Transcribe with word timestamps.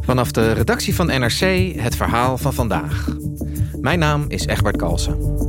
Vanaf 0.00 0.30
de 0.30 0.52
redactie 0.52 0.94
van 0.94 1.06
NRC 1.06 1.74
het 1.76 1.96
verhaal 1.96 2.38
van 2.38 2.54
vandaag. 2.54 3.08
Mijn 3.80 3.98
naam 3.98 4.24
is 4.28 4.46
Egbert 4.46 4.76
Kalsen. 4.76 5.48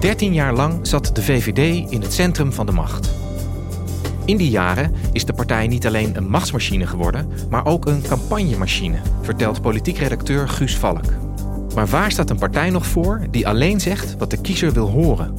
Dertien 0.00 0.34
jaar 0.34 0.54
lang 0.54 0.86
zat 0.86 1.10
de 1.14 1.22
VVD 1.22 1.90
in 1.90 2.00
het 2.02 2.12
centrum 2.12 2.52
van 2.52 2.66
de 2.66 2.72
macht. 2.72 3.10
In 4.24 4.36
die 4.36 4.50
jaren 4.50 4.94
is 5.12 5.24
de 5.24 5.32
partij 5.32 5.66
niet 5.66 5.86
alleen 5.86 6.16
een 6.16 6.28
machtsmachine 6.28 6.86
geworden, 6.86 7.28
maar 7.50 7.66
ook 7.66 7.86
een 7.86 8.02
campagnemachine, 8.02 8.98
vertelt 9.22 9.62
politiek 9.62 9.98
redacteur 9.98 10.48
Guus 10.48 10.76
Valk. 10.76 11.27
Maar 11.78 11.86
waar 11.86 12.10
staat 12.10 12.30
een 12.30 12.38
partij 12.38 12.70
nog 12.70 12.86
voor 12.86 13.26
die 13.30 13.48
alleen 13.48 13.80
zegt 13.80 14.16
wat 14.16 14.30
de 14.30 14.40
kiezer 14.40 14.72
wil 14.72 14.88
horen? 14.88 15.34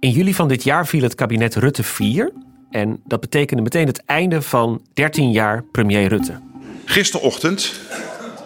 In 0.00 0.10
juli 0.10 0.34
van 0.34 0.48
dit 0.48 0.62
jaar 0.62 0.86
viel 0.86 1.02
het 1.02 1.14
kabinet 1.14 1.54
Rutte 1.54 1.82
4. 1.82 2.32
En 2.70 3.00
dat 3.04 3.20
betekende 3.20 3.62
meteen 3.62 3.86
het 3.86 4.04
einde 4.04 4.42
van 4.42 4.82
13 4.94 5.30
jaar 5.30 5.64
premier 5.72 6.08
Rutte. 6.08 6.40
Gisterochtend 6.84 7.80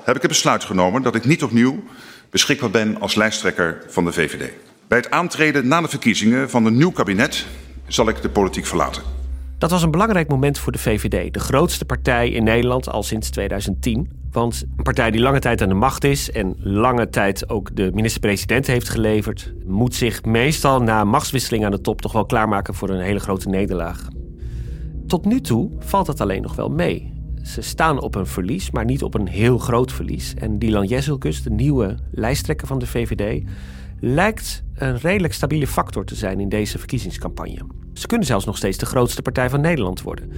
heb 0.05 0.17
ik 0.17 0.23
het 0.23 0.31
besluit 0.31 0.65
genomen 0.65 1.03
dat 1.03 1.15
ik 1.15 1.25
niet 1.25 1.43
opnieuw 1.43 1.83
beschikbaar 2.31 2.71
ben 2.71 3.01
als 3.01 3.15
lijsttrekker 3.15 3.83
van 3.89 4.05
de 4.05 4.13
VVD. 4.13 4.51
Bij 4.89 4.99
het 4.99 5.11
aantreden 5.11 5.69
na 5.69 5.81
de 5.81 5.89
verkiezingen 5.89 6.51
van 6.51 6.67
een 6.67 6.77
nieuw 6.77 6.91
kabinet 6.91 7.47
zal 7.87 8.09
ik 8.09 8.23
de 8.23 8.29
politiek 8.29 8.67
verlaten. 8.67 9.03
Dat 9.59 9.71
was 9.71 9.83
een 9.83 9.91
belangrijk 9.91 10.29
moment 10.29 10.59
voor 10.59 10.73
de 10.73 10.79
VVD, 10.79 11.35
de 11.35 11.41
grootste 11.41 11.85
partij 11.85 12.31
in 12.31 12.45
Nederland 12.45 12.89
al 12.89 13.03
sinds 13.03 13.31
2010. 13.31 14.11
Want 14.31 14.65
een 14.77 14.83
partij 14.83 15.11
die 15.11 15.21
lange 15.21 15.39
tijd 15.39 15.63
aan 15.63 15.69
de 15.69 15.75
macht 15.75 16.05
is 16.05 16.31
en 16.31 16.55
lange 16.59 17.09
tijd 17.09 17.49
ook 17.49 17.77
de 17.77 17.91
minister-president 17.95 18.67
heeft 18.67 18.89
geleverd, 18.89 19.53
moet 19.67 19.95
zich 19.95 20.25
meestal 20.25 20.83
na 20.83 21.05
machtswisseling 21.05 21.65
aan 21.65 21.71
de 21.71 21.81
top 21.81 22.01
toch 22.01 22.13
wel 22.13 22.27
klaarmaken 22.27 22.75
voor 22.75 22.91
een 22.91 23.01
hele 23.01 23.21
grote 23.21 23.49
nederlaag. 23.49 24.09
Tot 25.07 25.25
nu 25.25 25.41
toe 25.41 25.71
valt 25.79 26.07
dat 26.07 26.21
alleen 26.21 26.43
nog 26.43 26.55
wel 26.55 26.69
mee. 26.69 27.14
Ze 27.45 27.63
staan 27.63 28.01
op 28.01 28.15
een 28.15 28.27
verlies, 28.27 28.71
maar 28.71 28.85
niet 28.85 29.03
op 29.03 29.15
een 29.15 29.29
heel 29.29 29.59
groot 29.59 29.93
verlies. 29.93 30.35
En 30.35 30.59
Dylan 30.59 30.87
Jezelkus, 30.87 31.43
de 31.43 31.51
nieuwe 31.51 31.97
lijsttrekker 32.11 32.67
van 32.67 32.79
de 32.79 32.87
VVD, 32.87 33.43
lijkt 34.01 34.65
een 34.75 34.99
redelijk 34.99 35.35
stabiele 35.35 35.67
factor 35.67 36.05
te 36.05 36.15
zijn 36.15 36.41
in 36.41 36.49
deze 36.49 36.79
verkiezingscampagne. 36.79 37.67
Ze 37.93 38.07
kunnen 38.07 38.27
zelfs 38.27 38.45
nog 38.45 38.57
steeds 38.57 38.79
de 38.79 38.87
grootste 38.87 39.23
partij 39.23 39.51
van 39.51 39.61
Nederland 39.61 40.03
worden. 40.03 40.33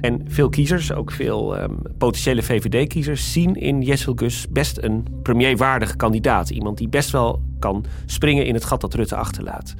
En 0.00 0.22
veel 0.28 0.48
kiezers, 0.48 0.92
ook 0.92 1.10
veel 1.10 1.62
um, 1.62 1.78
potentiële 1.98 2.42
VVD-kiezers, 2.42 3.32
zien 3.32 3.54
in 3.54 3.96
Gus 3.96 4.48
best 4.48 4.78
een 4.78 5.06
premierwaardige 5.22 5.96
kandidaat. 5.96 6.50
Iemand 6.50 6.78
die 6.78 6.88
best 6.88 7.10
wel 7.10 7.42
kan 7.58 7.84
springen 8.06 8.46
in 8.46 8.54
het 8.54 8.64
gat 8.64 8.80
dat 8.80 8.94
Rutte 8.94 9.16
achterlaat. 9.16 9.74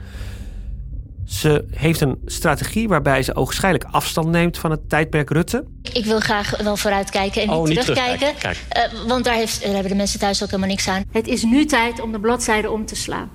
Ze 1.24 1.64
heeft 1.70 2.00
een 2.00 2.18
strategie 2.24 2.88
waarbij 2.88 3.22
ze 3.22 3.34
ogenschijnlijk 3.34 3.84
afstand 3.90 4.28
neemt 4.28 4.58
van 4.58 4.70
het 4.70 4.88
tijdperk 4.88 5.30
Rutte. 5.30 5.64
Ik 5.92 6.04
wil 6.04 6.20
graag 6.20 6.62
wel 6.62 6.76
vooruitkijken 6.76 7.42
en 7.42 7.50
Oh, 7.50 7.58
niet 7.58 7.68
niet 7.68 7.80
terugkijken. 7.80 8.28
Eh, 8.68 8.82
want 9.06 9.24
daar, 9.24 9.34
heeft, 9.34 9.62
daar 9.62 9.72
hebben 9.72 9.90
de 9.90 9.96
mensen 9.96 10.18
thuis 10.18 10.42
ook 10.42 10.48
helemaal 10.48 10.70
niks 10.70 10.88
aan. 10.88 11.04
Het 11.10 11.26
is 11.26 11.42
nu 11.42 11.64
tijd 11.64 12.00
om 12.00 12.12
de 12.12 12.20
bladzijde 12.20 12.70
om 12.70 12.86
te 12.86 12.96
slaan. 12.96 13.30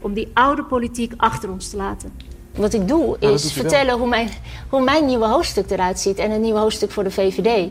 Om 0.00 0.12
die 0.12 0.28
oude 0.34 0.64
politiek 0.64 1.12
achter 1.16 1.50
ons 1.50 1.70
te 1.70 1.76
laten. 1.76 2.12
Wat 2.56 2.74
ik 2.74 2.88
doe 2.88 3.16
dat 3.20 3.44
is 3.44 3.52
vertellen 3.52 3.98
hoe 3.98 4.08
mijn, 4.08 4.28
hoe 4.68 4.82
mijn 4.82 5.06
nieuwe 5.06 5.26
hoofdstuk 5.26 5.70
eruit 5.70 6.00
ziet. 6.00 6.18
En 6.18 6.30
een 6.30 6.40
nieuw 6.40 6.56
hoofdstuk 6.56 6.90
voor 6.90 7.04
de 7.04 7.10
VVD. 7.10 7.70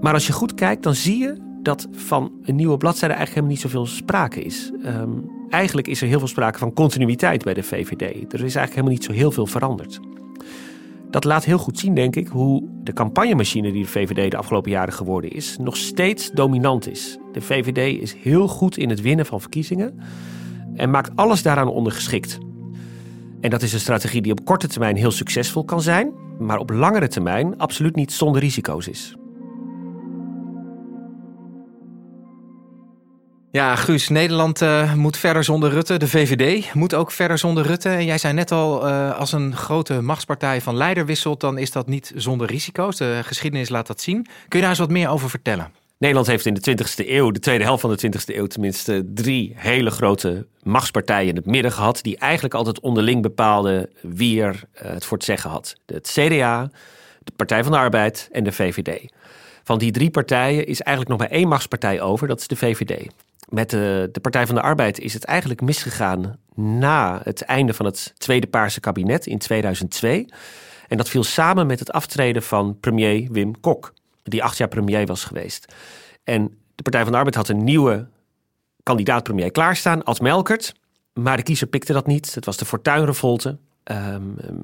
Maar 0.00 0.12
als 0.12 0.26
je 0.26 0.32
goed 0.32 0.54
kijkt, 0.54 0.82
dan 0.82 0.94
zie 0.94 1.18
je 1.18 1.44
dat 1.62 1.86
van 1.92 2.32
een 2.42 2.56
nieuwe 2.56 2.76
bladzijde 2.76 3.14
eigenlijk 3.14 3.46
helemaal 3.46 3.50
niet 3.50 3.72
zoveel 3.72 3.96
sprake 3.96 4.42
is. 4.42 4.70
Ehm, 4.82 5.10
eigenlijk 5.48 5.88
is 5.88 6.00
er 6.00 6.08
heel 6.08 6.18
veel 6.18 6.28
sprake 6.28 6.58
van 6.58 6.72
continuïteit 6.72 7.44
bij 7.44 7.54
de 7.54 7.62
VVD. 7.62 8.00
Er 8.00 8.44
is 8.44 8.54
eigenlijk 8.54 8.70
helemaal 8.70 8.92
niet 8.92 9.04
zo 9.04 9.12
heel 9.12 9.30
veel 9.30 9.46
veranderd. 9.46 10.00
Dat 11.10 11.24
laat 11.24 11.44
heel 11.44 11.58
goed 11.58 11.78
zien, 11.78 11.94
denk 11.94 12.16
ik, 12.16 12.28
hoe 12.28 12.68
de 12.82 12.92
campagnemachine 12.92 13.72
die 13.72 13.82
de 13.82 13.88
VVD 13.88 14.30
de 14.30 14.36
afgelopen 14.36 14.70
jaren 14.70 14.92
geworden 14.92 15.30
is, 15.30 15.56
nog 15.60 15.76
steeds 15.76 16.30
dominant 16.30 16.90
is. 16.90 17.18
De 17.32 17.40
VVD 17.40 18.00
is 18.02 18.14
heel 18.14 18.48
goed 18.48 18.76
in 18.76 18.90
het 18.90 19.00
winnen 19.00 19.26
van 19.26 19.40
verkiezingen 19.40 19.98
en 20.74 20.90
maakt 20.90 21.10
alles 21.14 21.42
daaraan 21.42 21.68
ondergeschikt. 21.68 22.38
En 23.40 23.50
dat 23.50 23.62
is 23.62 23.72
een 23.72 23.80
strategie 23.80 24.22
die 24.22 24.32
op 24.32 24.44
korte 24.44 24.68
termijn 24.68 24.96
heel 24.96 25.10
succesvol 25.10 25.64
kan 25.64 25.82
zijn, 25.82 26.12
maar 26.38 26.58
op 26.58 26.70
langere 26.70 27.08
termijn 27.08 27.58
absoluut 27.58 27.96
niet 27.96 28.12
zonder 28.12 28.40
risico's 28.40 28.88
is. 28.88 29.16
Ja, 33.56 33.76
Guus, 33.76 34.08
Nederland 34.08 34.62
eh, 34.62 34.94
moet 34.94 35.16
verder 35.16 35.44
zonder 35.44 35.70
Rutte. 35.70 35.96
De 35.96 36.08
VVD 36.08 36.74
moet 36.74 36.94
ook 36.94 37.10
verder 37.10 37.38
zonder 37.38 37.66
Rutte. 37.66 37.88
En 37.88 38.04
jij 38.04 38.18
zei 38.18 38.34
net 38.34 38.52
al, 38.52 38.86
eh, 38.86 39.18
als 39.18 39.32
een 39.32 39.56
grote 39.56 40.00
machtspartij 40.00 40.60
van 40.60 40.76
leider 40.76 41.06
wisselt, 41.06 41.40
dan 41.40 41.58
is 41.58 41.70
dat 41.70 41.86
niet 41.86 42.12
zonder 42.16 42.46
risico's. 42.46 42.96
De 42.96 43.20
geschiedenis 43.24 43.68
laat 43.68 43.86
dat 43.86 44.00
zien. 44.00 44.22
Kun 44.22 44.58
je 44.58 44.60
daar 44.60 44.68
eens 44.68 44.78
wat 44.78 44.90
meer 44.90 45.08
over 45.08 45.30
vertellen? 45.30 45.72
Nederland 45.98 46.26
heeft 46.26 46.46
in 46.46 46.54
de 46.54 46.60
20e 46.60 47.10
eeuw, 47.10 47.30
de 47.30 47.40
tweede 47.40 47.64
helft 47.64 47.80
van 47.80 47.90
de 47.90 47.96
20e 47.96 48.36
eeuw 48.36 48.46
tenminste, 48.46 49.04
drie 49.14 49.52
hele 49.56 49.90
grote 49.90 50.46
machtspartijen 50.62 51.28
in 51.28 51.36
het 51.36 51.46
midden 51.46 51.72
gehad. 51.72 51.98
Die 52.02 52.16
eigenlijk 52.16 52.54
altijd 52.54 52.80
onderling 52.80 53.22
bepaalden 53.22 53.90
wie 54.02 54.42
er 54.42 54.62
eh, 54.72 54.90
het 54.90 55.04
voor 55.04 55.16
het 55.16 55.26
zeggen 55.26 55.50
had. 55.50 55.76
Het 55.86 56.10
CDA, 56.12 56.70
de 57.22 57.32
Partij 57.36 57.62
van 57.62 57.72
de 57.72 57.78
Arbeid 57.78 58.28
en 58.32 58.44
de 58.44 58.52
VVD. 58.52 59.12
Van 59.64 59.78
die 59.78 59.92
drie 59.92 60.10
partijen 60.10 60.66
is 60.66 60.80
eigenlijk 60.80 61.18
nog 61.18 61.28
maar 61.28 61.38
één 61.38 61.48
machtspartij 61.48 62.00
over, 62.00 62.28
dat 62.28 62.40
is 62.40 62.46
de 62.46 62.56
VVD. 62.56 63.08
Met 63.48 63.70
de, 63.70 64.10
Partij 64.22 64.46
van 64.46 64.54
de 64.54 64.60
Arbeid 64.60 64.98
is 64.98 65.14
het 65.14 65.24
eigenlijk 65.24 65.60
misgegaan 65.60 66.36
na 66.54 67.20
het 67.22 67.42
einde 67.42 67.74
van 67.74 67.86
het 67.86 68.14
Tweede 68.18 68.46
Paarse 68.46 68.80
kabinet 68.80 69.26
in 69.26 69.38
2002. 69.38 70.28
En 70.88 70.96
dat 70.96 71.08
viel 71.08 71.24
samen 71.24 71.66
met 71.66 71.78
het 71.78 71.92
aftreden 71.92 72.42
van 72.42 72.80
premier 72.80 73.28
Wim 73.32 73.60
Kok, 73.60 73.92
die 74.22 74.42
acht 74.42 74.56
jaar 74.56 74.68
premier 74.68 75.06
was 75.06 75.24
geweest. 75.24 75.74
En 76.24 76.58
de 76.74 76.82
Partij 76.82 77.02
van 77.02 77.12
de 77.12 77.18
Arbeid 77.18 77.34
had 77.34 77.48
een 77.48 77.64
nieuwe 77.64 78.08
kandidaat-premier 78.82 79.50
klaarstaan, 79.50 80.04
als 80.04 80.20
Melkert. 80.20 80.74
Maar 81.12 81.36
de 81.36 81.42
kiezer 81.42 81.66
pikte 81.66 81.92
dat 81.92 82.06
niet. 82.06 82.34
Het 82.34 82.44
was 82.44 82.56
de 82.56 82.64
Fortuynrevolte. 82.64 83.58
Ehm 83.82 84.22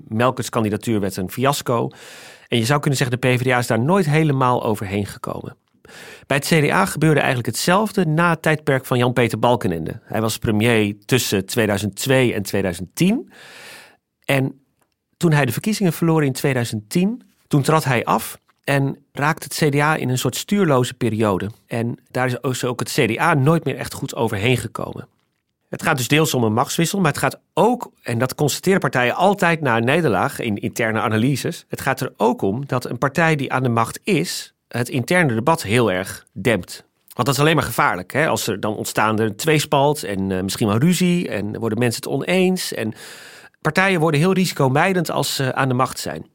Melkerts 0.09 0.51
kandidatuur 0.51 1.01
werd 1.01 1.17
een 1.17 1.31
fiasco. 1.31 1.91
En 2.49 2.59
je 2.59 2.65
zou 2.65 2.81
kunnen 2.81 2.99
zeggen, 2.99 3.21
de 3.21 3.29
PvdA 3.29 3.59
is 3.59 3.67
daar 3.67 3.81
nooit 3.81 4.07
helemaal 4.07 4.65
overheen 4.65 5.07
gekomen. 5.07 5.57
Bij 6.27 6.37
het 6.37 6.47
CDA 6.47 6.87
gebeurde 6.87 7.21
eigenlijk 7.21 7.49
hetzelfde 7.49 8.07
na 8.07 8.31
het 8.31 8.43
tijdperk 8.43 8.87
van 8.87 8.99
Jan-Peter 8.99 9.39
Balkenende. 9.39 10.01
Hij 10.03 10.21
was 10.21 10.39
premier 10.39 10.95
tussen 11.05 11.47
2002 11.47 12.35
en 12.35 12.43
2010. 12.43 13.33
En 14.25 14.61
toen 15.17 15.33
hij 15.33 15.47
de 15.47 15.53
verkiezingen 15.53 15.93
verloor 15.93 16.25
in 16.25 16.33
2010, 16.33 17.23
toen 17.47 17.63
trad 17.63 17.85
hij 17.85 18.05
af 18.05 18.39
en 18.65 18.97
raakte 19.13 19.45
het 19.45 19.69
CDA 19.69 19.97
in 19.97 20.09
een 20.09 20.19
soort 20.19 20.37
stuurloze 20.37 20.95
periode. 20.95 21.51
En 21.67 21.99
daar 22.11 22.27
is 22.27 22.65
ook 22.65 22.81
het 22.81 22.93
CDA 22.93 23.35
nooit 23.35 23.65
meer 23.65 23.77
echt 23.77 23.95
goed 23.95 24.15
overheen 24.15 24.57
gekomen. 24.57 25.09
Het 25.69 25.83
gaat 25.83 25.97
dus 25.97 26.09
deels 26.09 26.35
om 26.35 26.45
een 26.45 26.53
machtswissel, 26.53 27.01
maar 27.01 27.11
het 27.11 27.21
gaat 27.21 27.41
ook, 27.55 27.93
en 28.03 28.19
dat 28.19 28.35
constateren 28.35 28.81
partijen 28.81 29.15
altijd 29.15 29.61
na 29.61 29.77
een 29.77 29.85
nederlaag 29.85 30.41
in 30.41 30.57
interne 30.57 31.01
analyses, 31.01 31.65
het 31.69 31.81
gaat 31.81 32.01
er 32.01 32.13
ook 32.17 32.43
om 32.43 32.67
dat 32.67 32.85
een 32.85 32.99
partij 32.99 33.37
die 33.37 33.53
aan 33.53 33.63
de 33.63 33.69
macht 33.69 34.01
is, 34.05 34.52
het 34.79 34.89
interne 34.89 35.35
debat 35.35 35.63
heel 35.63 35.93
erg 35.93 36.27
dempt. 36.33 36.85
Want 37.15 37.27
dat 37.27 37.35
is 37.35 37.41
alleen 37.41 37.55
maar 37.55 37.65
gevaarlijk. 37.65 38.13
Hè? 38.13 38.29
Als 38.29 38.47
er 38.47 38.61
dan 38.61 38.77
ontstaan 38.77 39.21
er 39.21 39.37
tweespalt 39.37 40.03
en 40.03 40.31
uh, 40.31 40.41
misschien 40.41 40.67
wel 40.67 40.79
ruzie 40.79 41.29
en 41.29 41.59
worden 41.59 41.79
mensen 41.79 42.03
het 42.03 42.13
oneens. 42.13 42.75
En 42.75 42.95
partijen 43.61 44.01
worden 44.01 44.21
heel 44.21 44.33
risicomijdend 44.33 45.11
als 45.11 45.35
ze 45.35 45.55
aan 45.55 45.69
de 45.69 45.75
macht 45.75 45.99
zijn. 45.99 46.27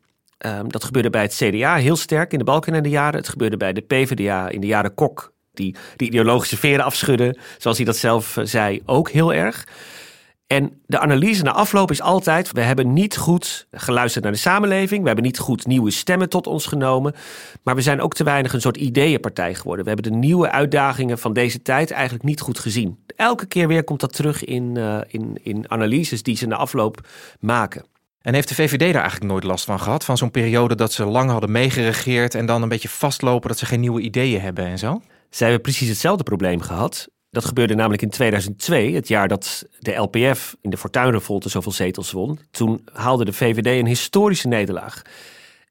Um, 0.46 0.72
dat 0.72 0.84
gebeurde 0.84 1.10
bij 1.10 1.22
het 1.22 1.34
CDA 1.34 1.76
heel 1.76 1.96
sterk 1.96 2.32
in 2.32 2.38
de 2.38 2.44
Balkenende 2.44 2.90
jaren. 2.90 3.20
Het 3.20 3.30
gebeurde 3.30 3.58
bij 3.58 3.74
de 3.74 3.82
PvdA 3.82 4.50
in 4.50 4.62
de 4.62 4.68
jaren 4.68 4.94
Kok, 4.94 5.34
die 5.54 5.76
de 5.96 6.06
ideologische 6.06 6.58
veren 6.58 6.86
afschudden, 6.86 7.38
zoals 7.58 7.78
hij 7.78 7.86
dat 7.86 7.98
zelf 7.98 8.38
uh, 8.38 8.46
zei, 8.46 8.82
ook 8.86 9.10
heel 9.10 9.34
erg. 9.34 9.68
En 10.48 10.82
de 10.86 11.00
analyse 11.00 11.44
na 11.44 11.52
afloop 11.52 11.92
is 11.92 12.02
altijd: 12.02 12.52
we 12.52 12.62
hebben 12.62 12.94
niet 12.94 13.18
goed 13.18 13.68
geluisterd 13.72 14.24
naar 14.24 14.34
de 14.34 14.40
samenleving, 14.40 15.02
we 15.02 15.08
hebben 15.08 15.26
niet 15.26 15.40
goed 15.40 15.66
nieuwe 15.66 15.92
stemmen 15.92 16.30
tot 16.30 16.48
ons 16.48 16.66
genomen, 16.66 17.14
maar 17.64 17.76
we 17.76 17.82
zijn 17.82 18.02
ook 18.02 18.14
te 18.14 18.24
weinig 18.24 18.54
een 18.54 18.62
soort 18.62 18.78
ideeënpartij 18.78 19.56
geworden. 19.56 19.86
We 19.86 19.92
hebben 19.92 20.12
de 20.12 20.18
nieuwe 20.18 20.52
uitdagingen 20.52 21.18
van 21.18 21.34
deze 21.34 21.62
tijd 21.62 21.92
eigenlijk 21.92 22.24
niet 22.24 22.42
goed 22.42 22.60
gezien. 22.60 22.98
Elke 23.16 23.46
keer 23.46 23.68
weer 23.68 23.84
komt 23.84 24.00
dat 24.00 24.14
terug 24.14 24.44
in, 24.44 24.76
uh, 24.78 25.00
in, 25.08 25.40
in 25.44 25.72
analyses 25.72 26.24
die 26.24 26.36
ze 26.36 26.48
na 26.48 26.56
afloop 26.56 27.08
maken. 27.40 27.86
En 28.22 28.34
heeft 28.34 28.48
de 28.48 28.56
VVD 28.56 28.80
daar 28.80 29.02
eigenlijk 29.02 29.32
nooit 29.32 29.44
last 29.44 29.66
van 29.66 29.80
gehad? 29.80 30.06
Van 30.06 30.18
zo'n 30.18 30.32
periode 30.32 30.76
dat 30.76 30.94
ze 30.94 31.06
lang 31.06 31.30
hadden 31.30 31.52
meegeregeerd 31.52 32.36
en 32.36 32.46
dan 32.46 32.62
een 32.62 32.70
beetje 32.70 32.90
vastlopen 32.90 33.50
dat 33.50 33.58
ze 33.58 33.66
geen 33.66 33.80
nieuwe 33.80 34.02
ideeën 34.02 34.42
hebben 34.42 34.66
en 34.66 34.78
zo? 34.78 35.02
Zij 35.30 35.48
hebben 35.48 35.62
precies 35.62 35.88
hetzelfde 35.88 36.24
probleem 36.24 36.62
gehad. 36.62 37.08
Dat 37.38 37.46
gebeurde 37.46 37.76
namelijk 37.76 38.02
in 38.02 38.10
2002, 38.10 38.96
het 38.96 39.08
jaar 39.08 39.28
dat 39.28 39.66
de 39.80 39.94
LPF 39.94 40.56
in 40.62 40.70
de 40.70 40.78
Fortuynrevolte 40.78 41.50
zoveel 41.50 41.72
zetels 41.72 42.12
won. 42.12 42.40
Toen 42.52 42.82
haalde 42.94 43.26
de 43.26 43.34
VVD 43.34 43.66
een 43.66 43.86
historische 43.86 44.48
nederlaag. 44.48 45.02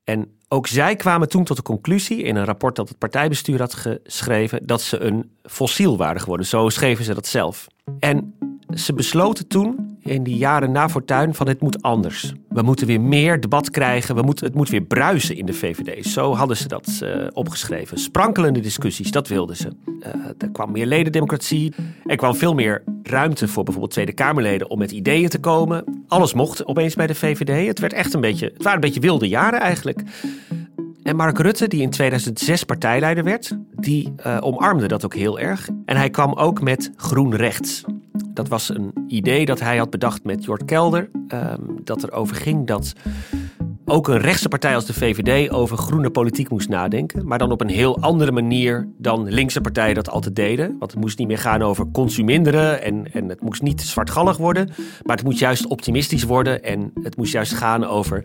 En 0.04 0.32
ook 0.48 0.66
zij 0.66 0.96
kwamen 0.96 1.28
toen 1.28 1.44
tot 1.44 1.56
de 1.56 1.62
conclusie 1.62 2.22
in 2.22 2.36
een 2.36 2.44
rapport 2.44 2.76
dat 2.76 2.88
het 2.88 2.98
partijbestuur 2.98 3.58
had 3.58 3.74
geschreven 3.74 4.66
dat 4.66 4.82
ze 4.82 4.98
een 4.98 5.30
fossiel 5.42 5.96
waren 5.96 6.20
geworden. 6.20 6.46
Zo 6.46 6.68
schreven 6.68 7.04
ze 7.04 7.14
dat 7.14 7.26
zelf. 7.26 7.66
En 7.98 8.34
ze 8.74 8.92
besloten 8.92 9.48
toen, 9.48 9.86
in 10.06 10.23
die 10.23 10.37
jaren 10.37 10.73
na 10.73 10.88
Fortuyn, 10.88 11.35
van 11.35 11.49
het 11.49 11.61
moet 11.61 11.82
anders. 11.82 12.35
We 12.49 12.62
moeten 12.62 12.87
weer 12.87 13.00
meer 13.00 13.41
debat 13.41 13.70
krijgen, 13.70 14.14
we 14.14 14.23
moeten, 14.23 14.47
het 14.47 14.55
moet 14.55 14.69
weer 14.69 14.82
bruisen 14.82 15.37
in 15.37 15.47
de 15.47 15.53
VVD. 15.53 16.06
Zo 16.06 16.35
hadden 16.35 16.56
ze 16.56 16.69
dat 16.69 17.00
uh, 17.03 17.26
opgeschreven. 17.32 17.99
Sprankelende 17.99 18.61
discussies, 18.61 19.11
dat 19.11 19.29
wilden 19.29 19.56
ze. 19.56 19.69
Uh, 19.87 20.06
er 20.38 20.50
kwam 20.53 20.73
meer 20.73 20.87
ledendemocratie, 20.87 21.75
er 22.05 22.17
kwam 22.17 22.35
veel 22.35 22.55
meer 22.55 22.82
ruimte 23.03 23.49
voor 23.49 23.62
bijvoorbeeld 23.62 23.93
Tweede 23.93 24.12
Kamerleden 24.12 24.70
om 24.70 24.79
met 24.79 24.91
ideeën 24.91 25.29
te 25.29 25.41
komen. 25.41 26.05
Alles 26.09 26.35
mocht 26.35 26.67
opeens 26.67 26.94
bij 26.94 27.06
de 27.06 27.14
VVD. 27.14 27.67
Het, 27.67 27.79
werd 27.79 27.93
echt 27.93 28.14
een 28.14 28.20
beetje, 28.20 28.47
het 28.47 28.62
waren 28.62 28.75
een 28.75 28.81
beetje 28.81 29.00
wilde 29.00 29.29
jaren 29.29 29.61
eigenlijk. 29.61 30.02
En 31.02 31.17
Mark 31.17 31.38
Rutte, 31.38 31.69
die 31.69 31.82
in 31.82 31.91
2006 31.91 32.64
partijleider 32.64 33.25
werd, 33.25 33.56
die 33.76 34.12
uh, 34.26 34.37
omarmde 34.41 34.88
dat 34.88 35.05
ook 35.05 35.14
heel 35.14 35.38
erg. 35.38 35.69
En 35.85 35.97
hij 35.97 36.11
kwam 36.11 36.32
ook 36.32 36.62
met 36.62 36.93
groen 36.97 37.35
rechts. 37.35 37.85
Dat 38.37 38.49
was 38.49 38.69
een 38.69 38.93
idee 39.06 39.44
dat 39.44 39.61
hij 39.61 39.77
had 39.77 39.91
bedacht 39.91 40.25
met 40.25 40.44
Jort 40.44 40.65
Kelder. 40.65 41.11
Um, 41.29 41.81
dat 41.85 42.03
er 42.03 42.12
over 42.12 42.37
ging 42.37 42.67
dat 42.67 42.93
ook 43.85 44.09
een 44.09 44.19
rechtse 44.19 44.49
partij 44.49 44.75
als 44.75 44.85
de 44.85 44.93
VVD 44.93 45.50
over 45.50 45.77
groene 45.77 46.11
politiek 46.11 46.49
moest 46.49 46.69
nadenken. 46.69 47.27
Maar 47.27 47.38
dan 47.38 47.53
op 47.53 47.61
een 47.61 47.69
heel 47.69 48.00
andere 48.00 48.33
manier 48.33 48.88
dan 48.99 49.29
linkse 49.29 49.61
partijen 49.61 49.94
dat 49.94 50.11
altijd 50.11 50.37
deden. 50.37 50.77
Want 50.79 50.91
het 50.91 51.00
moest 51.00 51.19
niet 51.19 51.29
meer 51.29 51.38
gaan 51.38 51.62
over 51.62 51.87
consuminderen 51.93 52.83
en, 52.83 53.12
en 53.12 53.29
het 53.29 53.41
moest 53.41 53.62
niet 53.62 53.81
zwartgallig 53.81 54.37
worden. 54.37 54.71
Maar 55.03 55.17
het 55.17 55.25
moet 55.25 55.38
juist 55.38 55.67
optimistisch 55.67 56.25
worden 56.25 56.62
en 56.62 56.93
het 57.03 57.17
moest 57.17 57.33
juist 57.33 57.53
gaan 57.53 57.85
over 57.85 58.25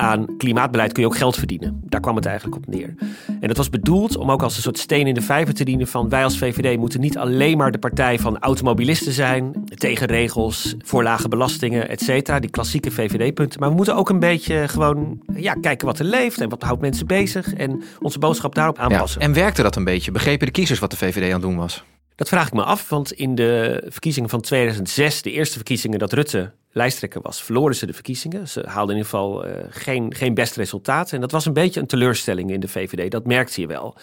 aan 0.00 0.36
klimaatbeleid 0.36 0.92
kun 0.92 1.02
je 1.02 1.08
ook 1.08 1.16
geld 1.16 1.36
verdienen. 1.36 1.80
Daar 1.84 2.00
kwam 2.00 2.16
het 2.16 2.26
eigenlijk 2.26 2.56
op 2.56 2.66
neer. 2.66 2.94
En 3.40 3.48
dat 3.48 3.56
was 3.56 3.70
bedoeld 3.70 4.16
om 4.16 4.30
ook 4.30 4.42
als 4.42 4.56
een 4.56 4.62
soort 4.62 4.78
steen 4.78 5.06
in 5.06 5.14
de 5.14 5.20
vijver 5.20 5.54
te 5.54 5.64
dienen 5.64 5.86
van 5.86 6.08
wij 6.08 6.24
als 6.24 6.38
VVD 6.38 6.78
moeten 6.78 7.00
niet 7.00 7.18
alleen 7.18 7.56
maar 7.56 7.70
de 7.70 7.78
partij 7.78 8.18
van 8.18 8.38
automobilisten 8.38 9.12
zijn, 9.12 9.64
tegen 9.74 10.06
regels, 10.06 10.74
voor 10.78 11.02
lage 11.02 11.28
belastingen, 11.28 11.88
et 11.88 12.00
cetera, 12.00 12.40
die 12.40 12.50
klassieke 12.50 12.90
VVD-punten. 12.90 13.60
Maar 13.60 13.68
we 13.68 13.74
moeten 13.74 13.96
ook 13.96 14.08
een 14.08 14.18
beetje 14.18 14.68
gewoon 14.68 15.22
ja, 15.34 15.54
kijken 15.54 15.86
wat 15.86 15.98
er 15.98 16.04
leeft 16.04 16.40
en 16.40 16.48
wat 16.48 16.62
houdt 16.62 16.80
mensen 16.80 17.06
bezig 17.06 17.54
en 17.54 17.82
onze 18.00 18.18
boodschap 18.18 18.54
daarop 18.54 18.78
aanpassen. 18.78 19.20
Ja, 19.20 19.26
en 19.26 19.32
werkte 19.32 19.62
dat 19.62 19.76
een 19.76 19.84
beetje? 19.84 20.10
Begrepen 20.10 20.46
de 20.46 20.52
kiezers 20.52 20.78
wat 20.78 20.90
de 20.90 20.96
VVD 20.96 21.24
aan 21.24 21.32
het 21.32 21.42
doen 21.42 21.56
was? 21.56 21.84
Dat 22.14 22.28
vraag 22.28 22.46
ik 22.46 22.52
me 22.52 22.62
af, 22.62 22.88
want 22.88 23.12
in 23.12 23.34
de 23.34 23.82
verkiezingen 23.88 24.28
van 24.28 24.40
2006, 24.40 25.22
de 25.22 25.30
eerste 25.30 25.54
verkiezingen 25.54 25.98
dat 25.98 26.12
Rutte 26.12 26.52
lijsttrekker 26.70 27.20
was, 27.20 27.42
verloren 27.42 27.76
ze 27.76 27.86
de 27.86 27.92
verkiezingen. 27.92 28.48
Ze 28.48 28.60
haalden 28.66 28.96
in 28.96 29.02
ieder 29.02 29.10
geval 29.10 29.46
uh, 29.46 29.52
geen, 29.68 30.14
geen 30.14 30.34
best 30.34 30.56
resultaat. 30.56 31.12
En 31.12 31.20
dat 31.20 31.30
was 31.30 31.46
een 31.46 31.52
beetje 31.52 31.80
een 31.80 31.86
teleurstelling 31.86 32.50
in 32.50 32.60
de 32.60 32.68
VVD, 32.68 33.10
dat 33.10 33.26
merkte 33.26 33.60
je 33.60 33.66
wel. 33.66 33.96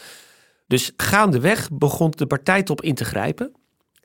Dus 0.68 0.92
gaandeweg 0.98 1.70
begon 1.72 2.12
de 2.12 2.28
partijtop 2.28 2.82
in 2.82 2.96
te 2.96 3.06
grijpen. 3.06 3.52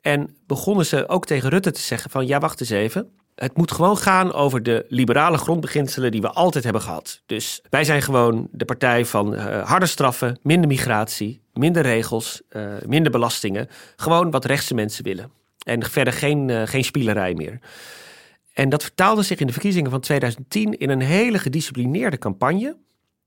En 0.01 0.35
begonnen 0.47 0.85
ze 0.85 1.07
ook 1.07 1.25
tegen 1.25 1.49
Rutte 1.49 1.71
te 1.71 1.79
zeggen 1.79 2.09
van 2.09 2.27
ja, 2.27 2.39
wacht 2.39 2.59
eens 2.59 2.69
even. 2.69 3.11
Het 3.35 3.57
moet 3.57 3.71
gewoon 3.71 3.97
gaan 3.97 4.33
over 4.33 4.63
de 4.63 4.85
liberale 4.89 5.37
grondbeginselen 5.37 6.11
die 6.11 6.21
we 6.21 6.29
altijd 6.29 6.63
hebben 6.63 6.81
gehad. 6.81 7.21
Dus 7.25 7.61
wij 7.69 7.83
zijn 7.83 8.01
gewoon 8.01 8.47
de 8.51 8.65
partij 8.65 9.05
van 9.05 9.33
uh, 9.33 9.69
harde 9.69 9.85
straffen, 9.85 10.39
minder 10.41 10.67
migratie, 10.67 11.41
minder 11.53 11.81
regels, 11.81 12.41
uh, 12.49 12.65
minder 12.85 13.11
belastingen. 13.11 13.67
Gewoon 13.95 14.31
wat 14.31 14.45
rechtse 14.45 14.73
mensen 14.73 15.03
willen. 15.03 15.31
En 15.65 15.83
verder 15.83 16.13
geen, 16.13 16.67
geen 16.67 16.83
spielerij 16.83 17.33
meer. 17.33 17.59
En 18.53 18.69
dat 18.69 18.83
vertaalde 18.83 19.21
zich 19.21 19.39
in 19.39 19.47
de 19.47 19.53
verkiezingen 19.53 19.91
van 19.91 19.99
2010 19.99 20.77
in 20.77 20.89
een 20.89 21.01
hele 21.01 21.39
gedisciplineerde 21.39 22.17
campagne. 22.17 22.77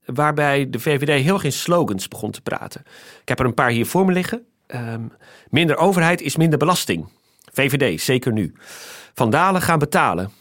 Waarbij 0.05 0.69
de 0.69 0.79
VVD 0.79 1.23
heel 1.23 1.39
geen 1.39 1.51
slogans 1.51 2.07
begon 2.07 2.31
te 2.31 2.41
praten. 2.41 2.81
Ik 3.21 3.27
heb 3.27 3.39
er 3.39 3.45
een 3.45 3.53
paar 3.53 3.69
hier 3.69 3.85
voor 3.85 4.05
me 4.05 4.11
liggen. 4.11 4.45
Um, 4.67 5.11
minder 5.49 5.77
overheid 5.77 6.21
is 6.21 6.35
minder 6.35 6.59
belasting. 6.59 7.07
VVD, 7.51 8.01
zeker 8.01 8.31
nu. 8.31 8.53
Vandalen 9.13 9.61
gaan 9.61 9.79
betalen. 9.79 10.31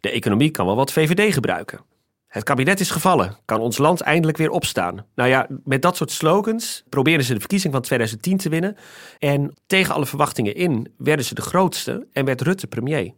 De 0.00 0.10
economie 0.10 0.50
kan 0.50 0.66
wel 0.66 0.76
wat 0.76 0.92
VVD 0.92 1.32
gebruiken. 1.32 1.80
Het 2.26 2.44
kabinet 2.44 2.80
is 2.80 2.90
gevallen. 2.90 3.36
Kan 3.44 3.60
ons 3.60 3.78
land 3.78 4.00
eindelijk 4.00 4.38
weer 4.38 4.50
opstaan? 4.50 5.06
Nou 5.14 5.28
ja, 5.28 5.46
met 5.64 5.82
dat 5.82 5.96
soort 5.96 6.10
slogans 6.10 6.84
probeerden 6.88 7.26
ze 7.26 7.32
de 7.34 7.40
verkiezing 7.40 7.72
van 7.72 7.82
2010 7.82 8.36
te 8.36 8.48
winnen. 8.48 8.76
En 9.18 9.54
tegen 9.66 9.94
alle 9.94 10.06
verwachtingen 10.06 10.54
in 10.54 10.92
werden 10.98 11.24
ze 11.24 11.34
de 11.34 11.42
grootste 11.42 12.06
en 12.12 12.24
werd 12.24 12.40
Rutte 12.40 12.66
premier. 12.66 13.12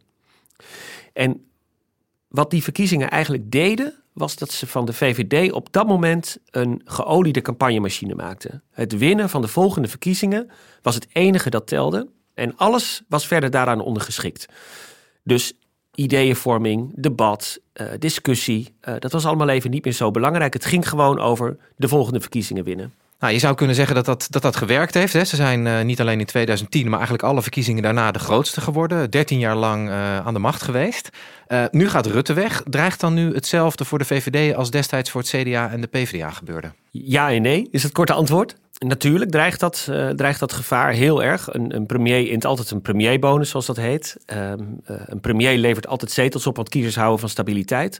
En 1.17 1.45
wat 2.27 2.51
die 2.51 2.63
verkiezingen 2.63 3.09
eigenlijk 3.09 3.51
deden, 3.51 3.93
was 4.13 4.35
dat 4.35 4.51
ze 4.51 4.67
van 4.67 4.85
de 4.85 4.93
VVD 4.93 5.51
op 5.51 5.67
dat 5.71 5.87
moment 5.87 6.37
een 6.49 6.81
geoliede 6.85 7.41
campagnemachine 7.41 8.15
maakten. 8.15 8.63
Het 8.71 8.97
winnen 8.97 9.29
van 9.29 9.41
de 9.41 9.47
volgende 9.47 9.87
verkiezingen 9.87 10.49
was 10.81 10.95
het 10.95 11.07
enige 11.11 11.49
dat 11.49 11.67
telde. 11.67 12.07
En 12.33 12.55
alles 12.55 13.01
was 13.07 13.27
verder 13.27 13.51
daaraan 13.51 13.79
ondergeschikt. 13.79 14.45
Dus 15.23 15.53
ideeënvorming, 15.93 16.91
debat, 16.95 17.59
uh, 17.73 17.87
discussie, 17.99 18.75
uh, 18.81 18.95
dat 18.99 19.11
was 19.11 19.25
allemaal 19.25 19.49
even 19.49 19.69
niet 19.69 19.83
meer 19.83 19.93
zo 19.93 20.11
belangrijk. 20.11 20.53
Het 20.53 20.65
ging 20.65 20.89
gewoon 20.89 21.19
over 21.19 21.57
de 21.75 21.87
volgende 21.87 22.19
verkiezingen 22.21 22.63
winnen. 22.63 22.93
Nou, 23.19 23.33
je 23.33 23.39
zou 23.39 23.55
kunnen 23.55 23.75
zeggen 23.75 23.95
dat 23.95 24.05
dat, 24.05 24.27
dat, 24.29 24.41
dat 24.41 24.55
gewerkt 24.55 24.93
heeft. 24.93 25.13
Hè? 25.13 25.23
Ze 25.23 25.35
zijn 25.35 25.65
uh, 25.65 25.81
niet 25.81 26.01
alleen 26.01 26.19
in 26.19 26.25
2010, 26.25 26.83
maar 26.83 26.93
eigenlijk 26.93 27.23
alle 27.23 27.41
verkiezingen 27.41 27.83
daarna 27.83 28.11
de 28.11 28.19
grootste 28.19 28.61
geworden. 28.61 29.09
13 29.09 29.39
jaar 29.39 29.55
lang 29.55 29.89
uh, 29.89 30.25
aan 30.25 30.33
de 30.33 30.39
macht 30.39 30.61
geweest. 30.61 31.09
Uh, 31.47 31.63
nu 31.71 31.89
gaat 31.89 32.05
Rutte 32.05 32.33
weg. 32.33 32.63
Dreigt 32.65 32.99
dan 32.99 33.13
nu 33.13 33.33
hetzelfde 33.33 33.85
voor 33.85 33.97
de 33.97 34.05
VVD 34.05 34.55
als 34.55 34.71
destijds 34.71 35.09
voor 35.09 35.21
het 35.21 35.29
CDA 35.29 35.69
en 35.69 35.81
de 35.81 35.87
PvdA 35.87 36.29
gebeurde? 36.29 36.71
Ja 36.91 37.31
en 37.31 37.41
nee, 37.41 37.67
is 37.71 37.83
het 37.83 37.91
korte 37.91 38.13
antwoord. 38.13 38.55
Natuurlijk 38.77 39.31
dreigt 39.31 39.59
dat, 39.59 39.91
dreigt 40.15 40.39
dat 40.39 40.53
gevaar 40.53 40.91
heel 40.91 41.23
erg. 41.23 41.53
Een, 41.53 41.75
een 41.75 41.85
premier 41.85 42.29
int 42.29 42.45
altijd 42.45 42.71
een 42.71 42.81
premierbonus, 42.81 43.49
zoals 43.49 43.65
dat 43.65 43.77
heet. 43.77 44.17
Um, 44.33 44.79
een 44.85 45.19
premier 45.19 45.57
levert 45.57 45.87
altijd 45.87 46.11
zetels 46.11 46.47
op, 46.47 46.55
want 46.55 46.69
kiezers 46.69 46.95
houden 46.95 47.19
van 47.19 47.29
stabiliteit. 47.29 47.99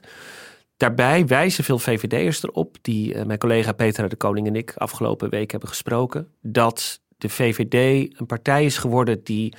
Daarbij 0.78 1.26
wijzen 1.26 1.64
veel 1.64 1.78
VVD'ers 1.78 2.42
erop, 2.42 2.76
die 2.82 3.14
uh, 3.14 3.22
mijn 3.24 3.38
collega 3.38 3.72
Petra 3.72 4.08
de 4.08 4.16
Koning 4.16 4.46
en 4.46 4.56
ik 4.56 4.74
afgelopen 4.76 5.30
week 5.30 5.50
hebben 5.50 5.68
gesproken, 5.68 6.28
dat 6.42 7.00
de 7.16 7.28
VVD 7.28 8.08
een 8.18 8.26
partij 8.26 8.64
is 8.64 8.78
geworden 8.78 9.24
die 9.24 9.54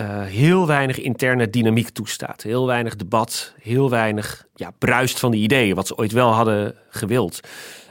uh, 0.00 0.22
heel 0.22 0.66
weinig 0.66 1.00
interne 1.00 1.50
dynamiek 1.50 1.88
toestaat. 1.88 2.42
Heel 2.42 2.66
weinig 2.66 2.96
debat, 2.96 3.54
heel 3.58 3.90
weinig 3.90 4.46
ja, 4.54 4.70
bruist 4.78 5.18
van 5.18 5.30
die 5.30 5.42
ideeën, 5.42 5.74
wat 5.74 5.86
ze 5.86 5.96
ooit 5.96 6.12
wel 6.12 6.30
hadden 6.30 6.74
gewild. 6.88 7.40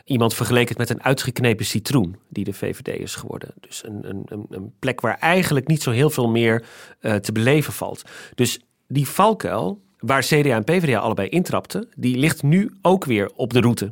Iemand 0.06 0.34
vergeleek 0.34 0.70
het 0.70 0.78
met 0.78 0.90
een 0.90 1.04
uitgeknepen 1.04 1.66
citroen 1.66 2.16
die 2.30 2.44
de 2.44 2.54
VVD 2.54 3.00
is 3.00 3.16
geworden. 3.16 3.54
Dus 3.60 3.84
een, 3.86 4.26
een, 4.28 4.46
een 4.50 4.74
plek 4.80 5.02
waar 5.02 5.18
eigenlijk 5.18 5.68
niet 5.68 5.82
zo 5.82 5.92
heel 5.92 6.10
veel 6.10 6.30
meer 6.30 6.64
uh, 7.02 7.16
te 7.16 7.32
beleven 7.32 7.74
valt. 7.74 8.02
Dus 8.36 8.60
die 8.88 9.08
valkuil, 9.08 9.82
waar 10.02 10.22
CDA 10.22 10.56
en 10.56 10.64
PvdA 10.64 11.00
allebei 11.00 11.30
intrapten, 11.30 11.88
die 11.96 12.18
ligt 12.18 12.44
nu 12.44 12.72
ook 12.82 13.06
weer 13.06 13.32
op 13.36 13.54
de 13.54 13.60
route. 13.60 13.92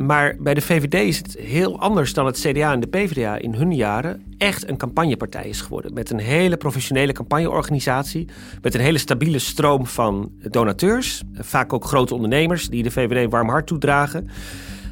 Maar 0.00 0.36
bij 0.38 0.54
de 0.54 0.60
VVD 0.60 0.94
is 0.94 1.18
het 1.18 1.36
heel 1.38 1.80
anders 1.80 2.12
dan 2.12 2.26
het 2.26 2.40
CDA 2.40 2.72
en 2.72 2.80
de 2.80 2.86
PvdA 2.86 3.36
in 3.36 3.54
hun 3.54 3.74
jaren 3.74 4.22
echt 4.38 4.68
een 4.68 4.76
campagnepartij 4.76 5.48
is 5.48 5.60
geworden. 5.60 5.94
Met 5.94 6.10
een 6.10 6.18
hele 6.18 6.56
professionele 6.56 7.12
campagneorganisatie. 7.12 8.28
Met 8.62 8.74
een 8.74 8.80
hele 8.80 8.98
stabiele 8.98 9.38
stroom 9.38 9.86
van 9.86 10.32
donateurs. 10.50 11.22
Vaak 11.32 11.72
ook 11.72 11.84
grote 11.84 12.14
ondernemers 12.14 12.68
die 12.68 12.82
de 12.82 12.90
VVD 12.90 13.30
warm 13.30 13.48
hart 13.48 13.66
toedragen. 13.66 14.28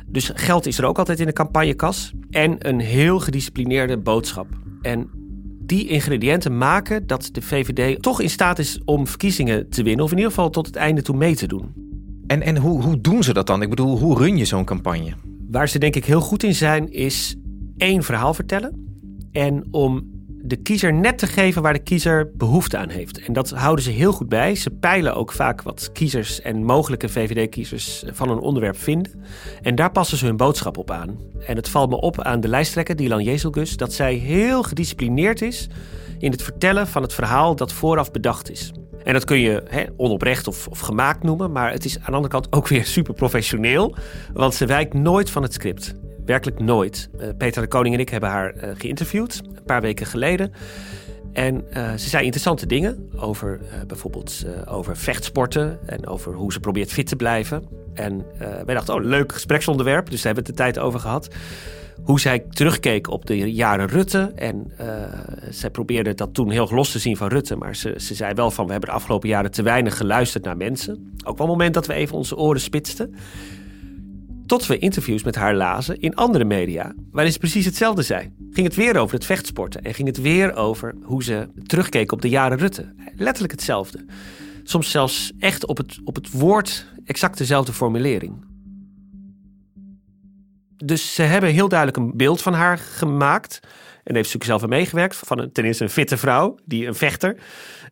Dus 0.07 0.31
geld 0.35 0.67
is 0.67 0.79
er 0.79 0.85
ook 0.85 0.99
altijd 0.99 1.21
in 1.21 1.27
de 1.27 1.33
campagnekas. 1.33 2.13
En 2.31 2.69
een 2.69 2.81
heel 2.81 3.21
gedisciplineerde 3.21 3.99
boodschap. 3.99 4.47
En 4.83 5.11
die 5.67 5.89
ingrediënten 5.89 6.59
maken 6.59 7.07
dat 7.07 7.29
de 7.33 7.43
VVD 7.43 8.03
toch 8.03 8.21
in 8.21 8.31
staat 8.31 8.59
is 8.59 8.81
om 8.85 9.07
verkiezingen 9.07 9.69
te 9.69 9.83
winnen. 9.83 10.05
Of 10.05 10.11
in 10.11 10.17
ieder 10.17 10.33
geval 10.33 10.51
tot 10.51 10.67
het 10.67 10.77
einde 10.77 11.03
toe 11.03 11.17
mee 11.17 11.35
te 11.35 11.47
doen. 11.47 11.73
En, 12.27 12.43
en 12.43 12.57
hoe, 12.57 12.83
hoe 12.83 13.01
doen 13.01 13.23
ze 13.23 13.33
dat 13.33 13.47
dan? 13.47 13.63
Ik 13.63 13.71
bedoel, 13.71 13.99
hoe 13.99 14.19
run 14.19 14.37
je 14.37 14.45
zo'n 14.45 14.65
campagne? 14.65 15.13
Waar 15.51 15.69
ze 15.69 15.79
denk 15.79 15.97
ik 15.97 16.05
heel 16.05 16.21
goed 16.21 16.43
in 16.43 16.55
zijn, 16.55 16.93
is 16.93 17.37
één 17.77 18.03
verhaal 18.03 18.35
vertellen. 18.35 18.99
En 19.33 19.65
om 19.71 20.14
de 20.47 20.57
kiezer 20.57 20.95
net 20.95 21.19
te 21.19 21.27
geven 21.27 21.63
waar 21.63 21.73
de 21.73 21.79
kiezer 21.79 22.31
behoefte 22.35 22.77
aan 22.77 22.89
heeft. 22.89 23.19
En 23.19 23.33
dat 23.33 23.51
houden 23.51 23.85
ze 23.85 23.91
heel 23.91 24.13
goed 24.13 24.29
bij. 24.29 24.55
Ze 24.55 24.71
peilen 24.71 25.15
ook 25.15 25.33
vaak 25.33 25.63
wat 25.63 25.91
kiezers 25.93 26.41
en 26.41 26.65
mogelijke 26.65 27.09
VVD-kiezers 27.09 28.05
van 28.07 28.31
een 28.31 28.39
onderwerp 28.39 28.79
vinden. 28.79 29.25
En 29.63 29.75
daar 29.75 29.91
passen 29.91 30.19
ze 30.19 30.27
hun 30.27 30.37
boodschap 30.37 30.79
op 30.79 30.91
aan. 30.91 31.19
En 31.47 31.57
het 31.57 31.69
valt 31.69 31.91
me 31.91 32.01
op 32.01 32.21
aan 32.21 32.41
de 32.41 32.49
lijsttrekker, 32.49 32.97
Dylan 32.97 33.23
Jezelgus, 33.23 33.77
dat 33.77 33.93
zij 33.93 34.15
heel 34.15 34.63
gedisciplineerd 34.63 35.43
is 35.43 35.69
in 36.19 36.31
het 36.31 36.43
vertellen 36.43 36.87
van 36.87 37.03
het 37.03 37.13
verhaal 37.13 37.57
dat 37.57 37.73
vooraf 37.73 38.11
bedacht 38.11 38.51
is. 38.51 38.73
En 39.05 39.13
dat 39.13 39.25
kun 39.25 39.39
je 39.39 39.93
onoprecht 39.97 40.47
of, 40.47 40.69
of, 40.69 40.79
gemaakt 40.79 41.23
noemen, 41.23 41.53
maar 41.53 41.73
het 41.73 41.85
is 41.85 41.97
aan 41.97 42.05
de 42.05 42.13
andere 42.13 42.29
kant 42.29 42.53
ook 42.53 42.69
weer 42.69 42.85
super 42.85 43.15
professioneel, 43.15 43.97
want 44.33 44.55
ze 44.55 44.67
wijkt 44.67 44.95
nooit 44.95 45.31
van 45.31 45.43
het 45.43 45.53
script. 45.53 45.95
Werkelijk 46.25 46.61
nooit. 46.61 47.09
Uh, 47.21 47.29
Peter 47.39 47.63
de 47.63 47.69
Koning 47.69 47.95
en 47.95 48.01
ik 48.01 48.09
hebben 48.09 48.29
haar 48.29 48.55
uh, 48.57 48.71
geïnterviewd 48.75 49.43
een 49.55 49.65
paar 49.65 49.81
weken 49.81 50.07
geleden. 50.07 50.53
En 51.33 51.65
uh, 51.77 51.93
ze 51.93 52.09
zei 52.09 52.25
interessante 52.25 52.67
dingen 52.67 53.11
over 53.17 53.61
bijvoorbeeld 53.87 54.45
over 54.67 54.97
vechtsporten 54.97 55.79
en 55.87 56.07
over 56.07 56.35
hoe 56.35 56.53
ze 56.53 56.61
probeert 56.61 56.93
fit 56.93 57.07
te 57.07 57.17
blijven. 57.17 57.65
En 57.95 58.25
wij 58.39 58.75
dachten, 58.75 58.95
oh, 58.95 59.05
leuk 59.05 59.33
gespreksonderwerp, 59.33 60.11
dus 60.11 60.23
daar 60.23 60.35
hebben 60.35 60.45
we 60.45 60.51
het 60.51 60.59
de 60.59 60.73
tijd 60.73 60.87
over 60.87 61.01
gehad 61.01 61.29
hoe 62.03 62.21
zij 62.21 62.45
terugkeek 62.51 63.11
op 63.11 63.27
de 63.27 63.53
jaren 63.53 63.89
Rutte. 63.89 64.33
En 64.35 64.73
zij 65.51 65.71
probeerde 65.71 66.15
dat 66.15 66.35
toen 66.35 66.51
heel 66.51 66.69
los 66.71 66.93
te 66.93 66.99
zien 66.99 67.17
van 67.17 67.29
Rutte. 67.29 67.57
Maar 67.57 67.77
ze, 67.77 67.95
ze 67.97 68.15
zei 68.15 68.35
wel 68.35 68.51
van, 68.51 68.65
we 68.65 68.73
hebben 68.73 68.91
de 68.91 68.97
afgelopen 68.97 69.29
jaren 69.29 69.51
te 69.51 69.63
weinig 69.63 69.97
geluisterd 69.97 70.45
naar 70.45 70.57
mensen. 70.57 71.15
Ook 71.25 71.39
wel 71.39 71.47
een 71.47 71.53
moment 71.53 71.75
dat 71.75 71.87
we 71.87 71.95
even 71.95 72.17
onze 72.17 72.37
oren 72.37 72.61
spitsten. 72.61 73.15
Tot 74.47 74.67
we 74.67 74.79
interviews 74.79 75.23
met 75.23 75.35
haar 75.35 75.55
lazen 75.55 76.01
in 76.01 76.15
andere 76.15 76.45
media, 76.45 76.95
waarin 77.11 77.33
ze 77.33 77.39
precies 77.39 77.65
hetzelfde 77.65 78.03
zei. 78.03 78.33
Ging 78.51 78.67
het 78.67 78.77
weer 78.77 78.97
over 78.97 79.15
het 79.15 79.25
vechtsporten 79.25 79.83
en 79.83 79.95
ging 79.95 80.09
het 80.09 80.21
weer 80.21 80.55
over 80.55 80.95
hoe 81.03 81.23
ze 81.25 81.49
terugkeek 81.63 82.13
op 82.13 82.23
de 82.23 82.29
jaren 82.29 82.59
Rutte. 82.59 82.95
Letterlijk 83.17 83.53
hetzelfde. 83.53 84.05
Soms 84.63 84.91
zelfs 84.91 85.33
echt 85.39 85.67
op 85.67 85.77
het, 85.77 85.99
op 86.05 86.15
het 86.15 86.31
woord 86.31 86.87
exact 87.05 87.39
dezelfde 87.39 87.73
formulering. 87.73 88.45
Dus 90.77 91.15
ze 91.15 91.23
hebben 91.23 91.51
heel 91.51 91.69
duidelijk 91.69 91.99
een 91.99 92.17
beeld 92.17 92.43
van 92.43 92.53
haar 92.53 92.79
gemaakt. 92.79 93.61
En 94.05 94.15
heeft 94.15 94.31
ze 94.31 94.39
zelf 94.45 94.63
aan 94.63 94.69
meegewerkt. 94.69 95.17
Van 95.17 95.39
een, 95.39 95.53
ten 95.53 95.65
eerste 95.65 95.85
een 95.85 95.91
fitte 95.91 96.17
vrouw, 96.17 96.59
die 96.65 96.87
een 96.87 96.95
vechter. 96.95 97.37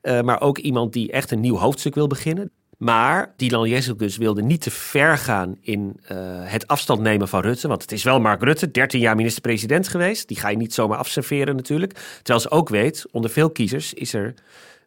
Uh, 0.03 0.21
maar 0.21 0.41
ook 0.41 0.59
iemand 0.59 0.93
die 0.93 1.13
echt 1.13 1.31
een 1.31 1.41
nieuw 1.41 1.57
hoofdstuk 1.57 1.95
wil 1.95 2.07
beginnen. 2.07 2.51
Maar 2.83 3.33
Dylan 3.37 3.69
Jezus 3.69 4.17
wilde 4.17 4.43
niet 4.43 4.61
te 4.61 4.71
ver 4.71 5.19
gaan 5.19 5.57
in 5.61 6.01
uh, 6.03 6.19
het 6.43 6.67
afstand 6.67 7.01
nemen 7.01 7.29
van 7.29 7.41
Rutte. 7.41 7.69
Want 7.69 7.83
het 7.83 7.93
is 7.93 8.03
wel 8.03 8.21
Mark 8.21 8.43
Rutte, 8.43 8.71
13 8.71 9.01
jaar 9.01 9.17
minister-president 9.17 9.89
geweest. 9.89 10.29
Die 10.29 10.37
ga 10.37 10.49
je 10.49 10.57
niet 10.57 10.75
zomaar 10.75 10.99
afserveren 10.99 11.57
natuurlijk. 11.57 11.93
Terwijl 12.17 12.41
ze 12.41 12.51
ook 12.51 12.69
weet, 12.69 13.07
onder 13.11 13.31
veel 13.31 13.51
kiezers 13.51 13.95
is 13.95 14.15
er 14.15 14.35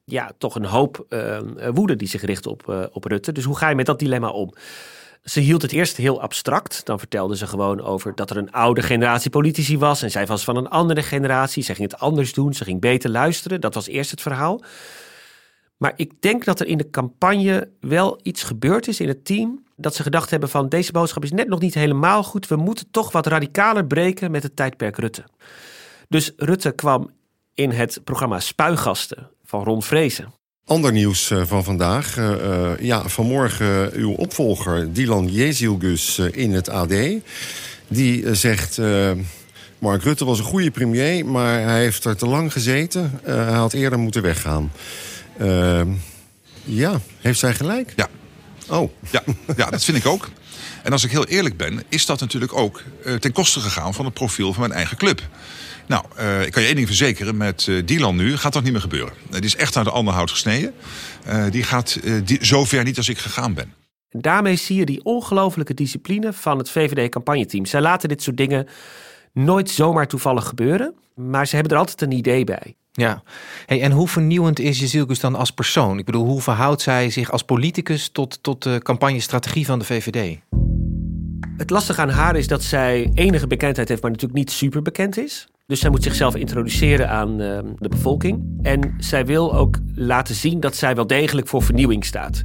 ja, 0.05 0.31
toch 0.37 0.55
een 0.55 0.65
hoop 0.65 1.05
uh, 1.09 1.39
woede 1.73 1.95
die 1.95 2.07
zich 2.07 2.21
richt 2.21 2.47
op, 2.47 2.89
op 2.91 3.03
Rutte. 3.03 3.31
Dus 3.31 3.43
hoe 3.43 3.57
ga 3.57 3.69
je 3.69 3.75
met 3.75 3.85
dat 3.85 3.99
dilemma 3.99 4.29
om? 4.29 4.53
Ze 5.23 5.39
hield 5.39 5.61
het 5.61 5.71
eerst 5.71 5.97
heel 5.97 6.21
abstract. 6.21 6.85
Dan 6.85 6.99
vertelde 6.99 7.37
ze 7.37 7.47
gewoon 7.47 7.81
over 7.81 8.15
dat 8.15 8.29
er 8.29 8.37
een 8.37 8.51
oude 8.51 8.81
generatie 8.81 9.29
politici 9.29 9.77
was. 9.77 10.01
En 10.01 10.11
zij 10.11 10.25
was 10.25 10.43
van 10.43 10.57
een 10.57 10.69
andere 10.69 11.03
generatie. 11.03 11.63
Ze 11.63 11.75
ging 11.75 11.91
het 11.91 11.99
anders 11.99 12.33
doen. 12.33 12.53
Ze 12.53 12.63
ging 12.63 12.81
beter 12.81 13.09
luisteren. 13.09 13.61
Dat 13.61 13.73
was 13.73 13.87
eerst 13.87 14.11
het 14.11 14.21
verhaal. 14.21 14.61
Maar 15.77 15.93
ik 15.95 16.11
denk 16.19 16.45
dat 16.45 16.59
er 16.59 16.67
in 16.67 16.77
de 16.77 16.89
campagne 16.89 17.69
wel 17.79 18.19
iets 18.23 18.43
gebeurd 18.43 18.87
is 18.87 18.99
in 18.99 19.07
het 19.07 19.25
team. 19.25 19.63
Dat 19.75 19.95
ze 19.95 20.03
gedacht 20.03 20.29
hebben 20.29 20.49
van 20.49 20.69
deze 20.69 20.91
boodschap 20.91 21.23
is 21.23 21.31
net 21.31 21.47
nog 21.47 21.59
niet 21.59 21.73
helemaal 21.73 22.23
goed. 22.23 22.47
We 22.47 22.55
moeten 22.55 22.87
toch 22.91 23.11
wat 23.11 23.27
radicaler 23.27 23.85
breken 23.85 24.31
met 24.31 24.43
het 24.43 24.55
tijdperk 24.55 24.97
Rutte. 24.97 25.23
Dus 26.09 26.31
Rutte 26.37 26.71
kwam 26.71 27.09
in 27.53 27.71
het 27.71 28.01
programma 28.03 28.39
Spuigasten 28.39 29.29
van 29.43 29.63
Ron 29.63 29.83
Vrezen. 29.83 30.33
Ander 30.65 30.91
nieuws 30.91 31.31
eh, 31.31 31.41
van 31.45 31.63
vandaag. 31.63 32.17
Uh, 32.17 32.79
ja, 32.79 33.09
vanmorgen 33.09 33.93
uw 33.93 34.11
opvolger 34.11 34.93
Dylan 34.93 35.27
Jezilgus 35.27 36.19
in 36.19 36.53
het 36.53 36.69
AD. 36.69 36.93
Die 37.87 38.35
zegt... 38.35 38.79
Mark 39.79 40.03
Rutte 40.03 40.25
was 40.25 40.39
een 40.39 40.45
goede 40.45 40.71
premier, 40.71 41.25
maar 41.25 41.61
hij 41.61 41.79
heeft 41.79 42.05
er 42.05 42.15
te 42.15 42.27
lang 42.27 42.51
gezeten. 42.51 43.19
hij 43.23 43.53
had 43.53 43.73
eerder 43.73 43.99
moeten 43.99 44.21
weggaan. 44.21 44.71
Ja, 46.63 46.99
heeft 47.21 47.39
zij 47.39 47.53
gelijk? 47.53 47.93
Ja. 47.95 48.07
Oh. 48.69 48.91
Ja, 49.11 49.23
ja, 49.57 49.69
dat 49.69 49.83
vind 49.83 49.97
ik 49.97 50.05
ook. 50.05 50.29
En 50.83 50.91
als 50.91 51.03
ik 51.03 51.11
heel 51.11 51.25
eerlijk 51.25 51.57
ben, 51.57 51.83
is 51.89 52.05
dat 52.05 52.19
natuurlijk 52.19 52.53
ook 52.53 52.83
ten 53.19 53.31
koste 53.31 53.59
gegaan 53.59 53.93
van 53.93 54.05
het 54.05 54.13
profiel 54.13 54.53
van 54.53 54.61
mijn 54.61 54.73
eigen 54.73 54.97
club. 54.97 55.21
Nou, 55.87 56.05
uh, 56.19 56.45
ik 56.45 56.51
kan 56.51 56.61
je 56.61 56.67
één 56.67 56.75
ding 56.75 56.87
verzekeren. 56.87 57.37
Met 57.37 57.67
uh, 57.67 57.85
Dylan 57.85 58.15
nu 58.15 58.37
gaat 58.37 58.53
dat 58.53 58.63
niet 58.63 58.71
meer 58.71 58.81
gebeuren. 58.81 59.13
Uh, 59.27 59.33
die 59.33 59.43
is 59.43 59.55
echt 59.55 59.75
naar 59.75 59.83
de 59.83 59.91
anderhout 59.91 60.31
gesneden. 60.31 60.73
die 61.49 61.63
gaat 61.63 61.99
die, 62.23 62.45
zo 62.45 62.65
ver 62.65 62.83
niet 62.83 62.97
als 62.97 63.09
ik 63.09 63.17
gegaan 63.17 63.53
ben. 63.53 63.73
Daarmee 64.09 64.55
zie 64.55 64.77
je 64.77 64.85
die 64.85 65.03
ongelofelijke 65.03 65.73
discipline 65.73 66.33
van 66.33 66.57
het 66.57 66.69
VVD-campagneteam. 66.69 67.65
Zij 67.65 67.81
laten 67.81 68.09
dit 68.09 68.21
soort 68.21 68.37
dingen 68.37 68.67
nooit 69.33 69.69
zomaar 69.69 70.07
toevallig 70.07 70.47
gebeuren. 70.47 70.95
Maar 71.15 71.47
ze 71.47 71.55
hebben 71.55 71.73
er 71.73 71.79
altijd 71.79 72.01
een 72.01 72.11
idee 72.11 72.43
bij. 72.43 72.75
Ja, 72.97 73.23
hey, 73.65 73.81
en 73.81 73.91
hoe 73.91 74.07
vernieuwend 74.07 74.59
is 74.59 74.79
Jezilkus 74.79 75.19
dan 75.19 75.35
als 75.35 75.51
persoon? 75.51 75.97
Ik 75.97 76.05
bedoel, 76.05 76.25
hoe 76.25 76.41
verhoudt 76.41 76.81
zij 76.81 77.09
zich 77.09 77.31
als 77.31 77.43
politicus 77.43 78.09
tot, 78.09 78.43
tot 78.43 78.63
de 78.63 78.79
campagnestrategie 78.83 79.65
van 79.65 79.79
de 79.79 79.85
VVD? 79.85 80.39
Het 81.57 81.69
lastige 81.69 82.01
aan 82.01 82.09
haar 82.09 82.35
is 82.35 82.47
dat 82.47 82.63
zij 82.63 83.11
enige 83.13 83.47
bekendheid 83.47 83.89
heeft, 83.89 84.01
maar 84.01 84.11
natuurlijk 84.11 84.39
niet 84.39 84.51
super 84.51 84.81
bekend 84.81 85.17
is. 85.17 85.47
Dus 85.67 85.79
zij 85.79 85.89
moet 85.89 86.03
zichzelf 86.03 86.35
introduceren 86.35 87.09
aan 87.09 87.29
uh, 87.41 87.59
de 87.77 87.89
bevolking. 87.89 88.59
En 88.61 88.95
zij 88.97 89.25
wil 89.25 89.55
ook 89.55 89.77
laten 89.95 90.35
zien 90.35 90.59
dat 90.59 90.75
zij 90.75 90.95
wel 90.95 91.07
degelijk 91.07 91.47
voor 91.47 91.63
vernieuwing 91.63 92.05
staat. 92.05 92.41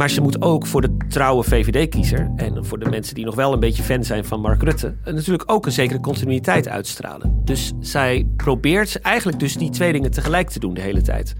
Maar 0.00 0.10
ze 0.10 0.20
moet 0.20 0.42
ook 0.42 0.66
voor 0.66 0.80
de 0.80 0.96
trouwe 1.08 1.42
VVD-kiezer 1.44 2.30
en 2.36 2.64
voor 2.64 2.78
de 2.78 2.88
mensen 2.88 3.14
die 3.14 3.24
nog 3.24 3.34
wel 3.34 3.52
een 3.52 3.60
beetje 3.60 3.82
fan 3.82 4.04
zijn 4.04 4.24
van 4.24 4.40
Mark 4.40 4.62
Rutte, 4.62 4.94
natuurlijk 5.04 5.52
ook 5.52 5.66
een 5.66 5.72
zekere 5.72 6.00
continuïteit 6.00 6.68
uitstralen. 6.68 7.40
Dus 7.44 7.72
zij 7.80 8.26
probeert 8.36 9.00
eigenlijk 9.00 9.38
dus 9.38 9.56
die 9.56 9.70
twee 9.70 9.92
dingen 9.92 10.10
tegelijk 10.10 10.50
te 10.50 10.58
doen 10.58 10.74
de 10.74 10.80
hele 10.80 11.02
tijd. 11.02 11.34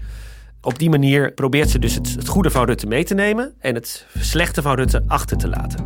Op 0.61 0.79
die 0.79 0.89
manier 0.89 1.33
probeert 1.33 1.69
ze 1.69 1.79
dus 1.79 1.95
het 1.95 2.27
goede 2.27 2.49
van 2.49 2.65
Rutte 2.65 2.87
mee 2.87 3.03
te 3.03 3.13
nemen 3.13 3.53
en 3.59 3.75
het 3.75 4.05
slechte 4.17 4.61
van 4.61 4.75
Rutte 4.75 5.03
achter 5.07 5.37
te 5.37 5.49
laten. 5.49 5.85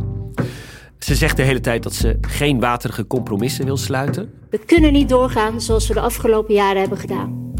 Ze 0.98 1.14
zegt 1.14 1.36
de 1.36 1.42
hele 1.42 1.60
tijd 1.60 1.82
dat 1.82 1.94
ze 1.94 2.18
geen 2.20 2.60
waterige 2.60 3.06
compromissen 3.06 3.64
wil 3.64 3.76
sluiten. 3.76 4.32
We 4.50 4.58
kunnen 4.58 4.92
niet 4.92 5.08
doorgaan 5.08 5.60
zoals 5.60 5.88
we 5.88 5.94
de 5.94 6.00
afgelopen 6.00 6.54
jaren 6.54 6.80
hebben 6.80 6.98
gedaan. 6.98 7.54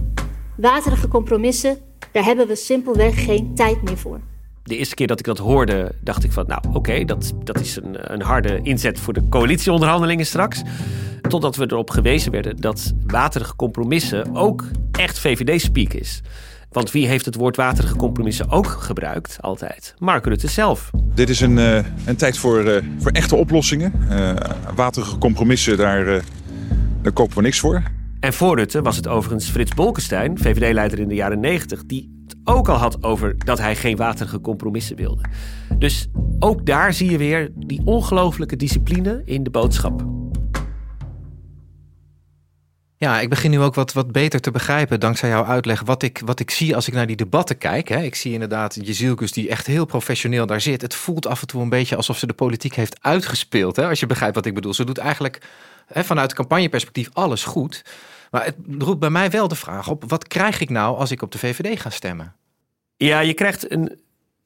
Waterige 0.56 1.08
compromissen, 1.08 1.78
daar 2.12 2.24
hebben 2.24 2.46
we 2.46 2.56
simpelweg 2.56 3.24
geen 3.24 3.54
tijd 3.54 3.82
meer 3.82 3.98
voor. 3.98 4.20
De 4.66 4.76
eerste 4.76 4.94
keer 4.94 5.06
dat 5.06 5.18
ik 5.18 5.24
dat 5.24 5.38
hoorde, 5.38 5.92
dacht 6.00 6.24
ik 6.24 6.32
van, 6.32 6.44
nou 6.46 6.60
oké, 6.72 7.04
dat, 7.04 7.32
dat 7.44 7.60
is 7.60 7.76
een, 7.76 8.12
een 8.12 8.22
harde 8.22 8.60
inzet 8.62 8.98
voor 8.98 9.12
de 9.12 9.28
coalitieonderhandelingen 9.28 10.26
straks. 10.26 10.62
Totdat 11.28 11.56
we 11.56 11.64
erop 11.64 11.90
gewezen 11.90 12.32
werden 12.32 12.56
dat 12.56 12.94
waterige 13.06 13.56
compromissen 13.56 14.34
ook 14.34 14.64
echt 14.92 15.18
VVD-speak 15.18 15.92
is. 15.92 16.22
Want 16.70 16.90
wie 16.90 17.06
heeft 17.06 17.24
het 17.24 17.34
woord 17.34 17.56
waterige 17.56 17.96
compromissen 17.96 18.50
ook 18.50 18.66
gebruikt, 18.66 19.38
altijd? 19.40 19.94
Mark 19.98 20.26
Rutte 20.26 20.48
zelf. 20.48 20.90
Dit 21.14 21.28
is 21.28 21.40
een, 21.40 21.56
uh, 21.56 21.78
een 22.04 22.16
tijd 22.16 22.38
voor, 22.38 22.64
uh, 22.64 22.76
voor 22.98 23.10
echte 23.10 23.36
oplossingen. 23.36 23.92
Uh, 24.10 24.34
waterige 24.74 25.18
compromissen, 25.18 25.76
daar, 25.76 26.22
daar 27.02 27.12
kopen 27.12 27.36
we 27.36 27.42
niks 27.42 27.60
voor. 27.60 27.82
En 28.20 28.32
voor 28.32 28.56
Rutte 28.56 28.82
was 28.82 28.96
het 28.96 29.08
overigens 29.08 29.50
Frits 29.50 29.74
Bolkestein, 29.74 30.38
VVD-leider 30.38 30.98
in 30.98 31.08
de 31.08 31.14
jaren 31.14 31.40
90, 31.40 31.84
die 31.84 32.15
ook 32.48 32.68
al 32.68 32.76
had 32.76 33.02
over 33.02 33.38
dat 33.38 33.58
hij 33.58 33.76
geen 33.76 33.96
waterige 33.96 34.40
compromissen 34.40 34.96
wilde. 34.96 35.22
Dus 35.78 36.08
ook 36.38 36.66
daar 36.66 36.92
zie 36.92 37.10
je 37.10 37.18
weer 37.18 37.50
die 37.54 37.80
ongelooflijke 37.84 38.56
discipline 38.56 39.22
in 39.24 39.42
de 39.42 39.50
boodschap. 39.50 40.04
Ja, 42.98 43.20
ik 43.20 43.28
begin 43.28 43.50
nu 43.50 43.60
ook 43.60 43.74
wat, 43.74 43.92
wat 43.92 44.12
beter 44.12 44.40
te 44.40 44.50
begrijpen 44.50 45.00
dankzij 45.00 45.28
jouw 45.28 45.44
uitleg 45.44 45.82
wat 45.82 46.02
ik, 46.02 46.20
wat 46.24 46.40
ik 46.40 46.50
zie 46.50 46.74
als 46.74 46.88
ik 46.88 46.94
naar 46.94 47.06
die 47.06 47.16
debatten 47.16 47.58
kijk. 47.58 47.88
Hè. 47.88 48.02
Ik 48.02 48.14
zie 48.14 48.32
inderdaad 48.32 48.78
Jezielkus 48.82 49.32
die 49.32 49.48
echt 49.48 49.66
heel 49.66 49.84
professioneel 49.84 50.46
daar 50.46 50.60
zit. 50.60 50.82
Het 50.82 50.94
voelt 50.94 51.26
af 51.26 51.40
en 51.40 51.46
toe 51.46 51.62
een 51.62 51.68
beetje 51.68 51.96
alsof 51.96 52.18
ze 52.18 52.26
de 52.26 52.32
politiek 52.32 52.74
heeft 52.74 52.96
uitgespeeld. 53.00 53.76
Hè, 53.76 53.88
als 53.88 54.00
je 54.00 54.06
begrijpt 54.06 54.34
wat 54.34 54.46
ik 54.46 54.54
bedoel. 54.54 54.74
Ze 54.74 54.84
doet 54.84 54.98
eigenlijk 54.98 55.42
hè, 55.86 56.04
vanuit 56.04 56.34
campagneperspectief 56.34 57.08
alles 57.12 57.44
goed. 57.44 57.82
Maar 58.36 58.44
het 58.44 58.56
roept 58.78 59.00
bij 59.00 59.10
mij 59.10 59.30
wel 59.30 59.48
de 59.48 59.54
vraag 59.54 59.88
op: 59.88 60.04
wat 60.08 60.26
krijg 60.26 60.60
ik 60.60 60.70
nou 60.70 60.96
als 60.96 61.10
ik 61.10 61.22
op 61.22 61.32
de 61.32 61.38
VVD 61.38 61.80
ga 61.80 61.90
stemmen? 61.90 62.34
Ja, 62.96 63.20
je 63.20 63.34
krijgt 63.34 63.70
een, 63.70 64.00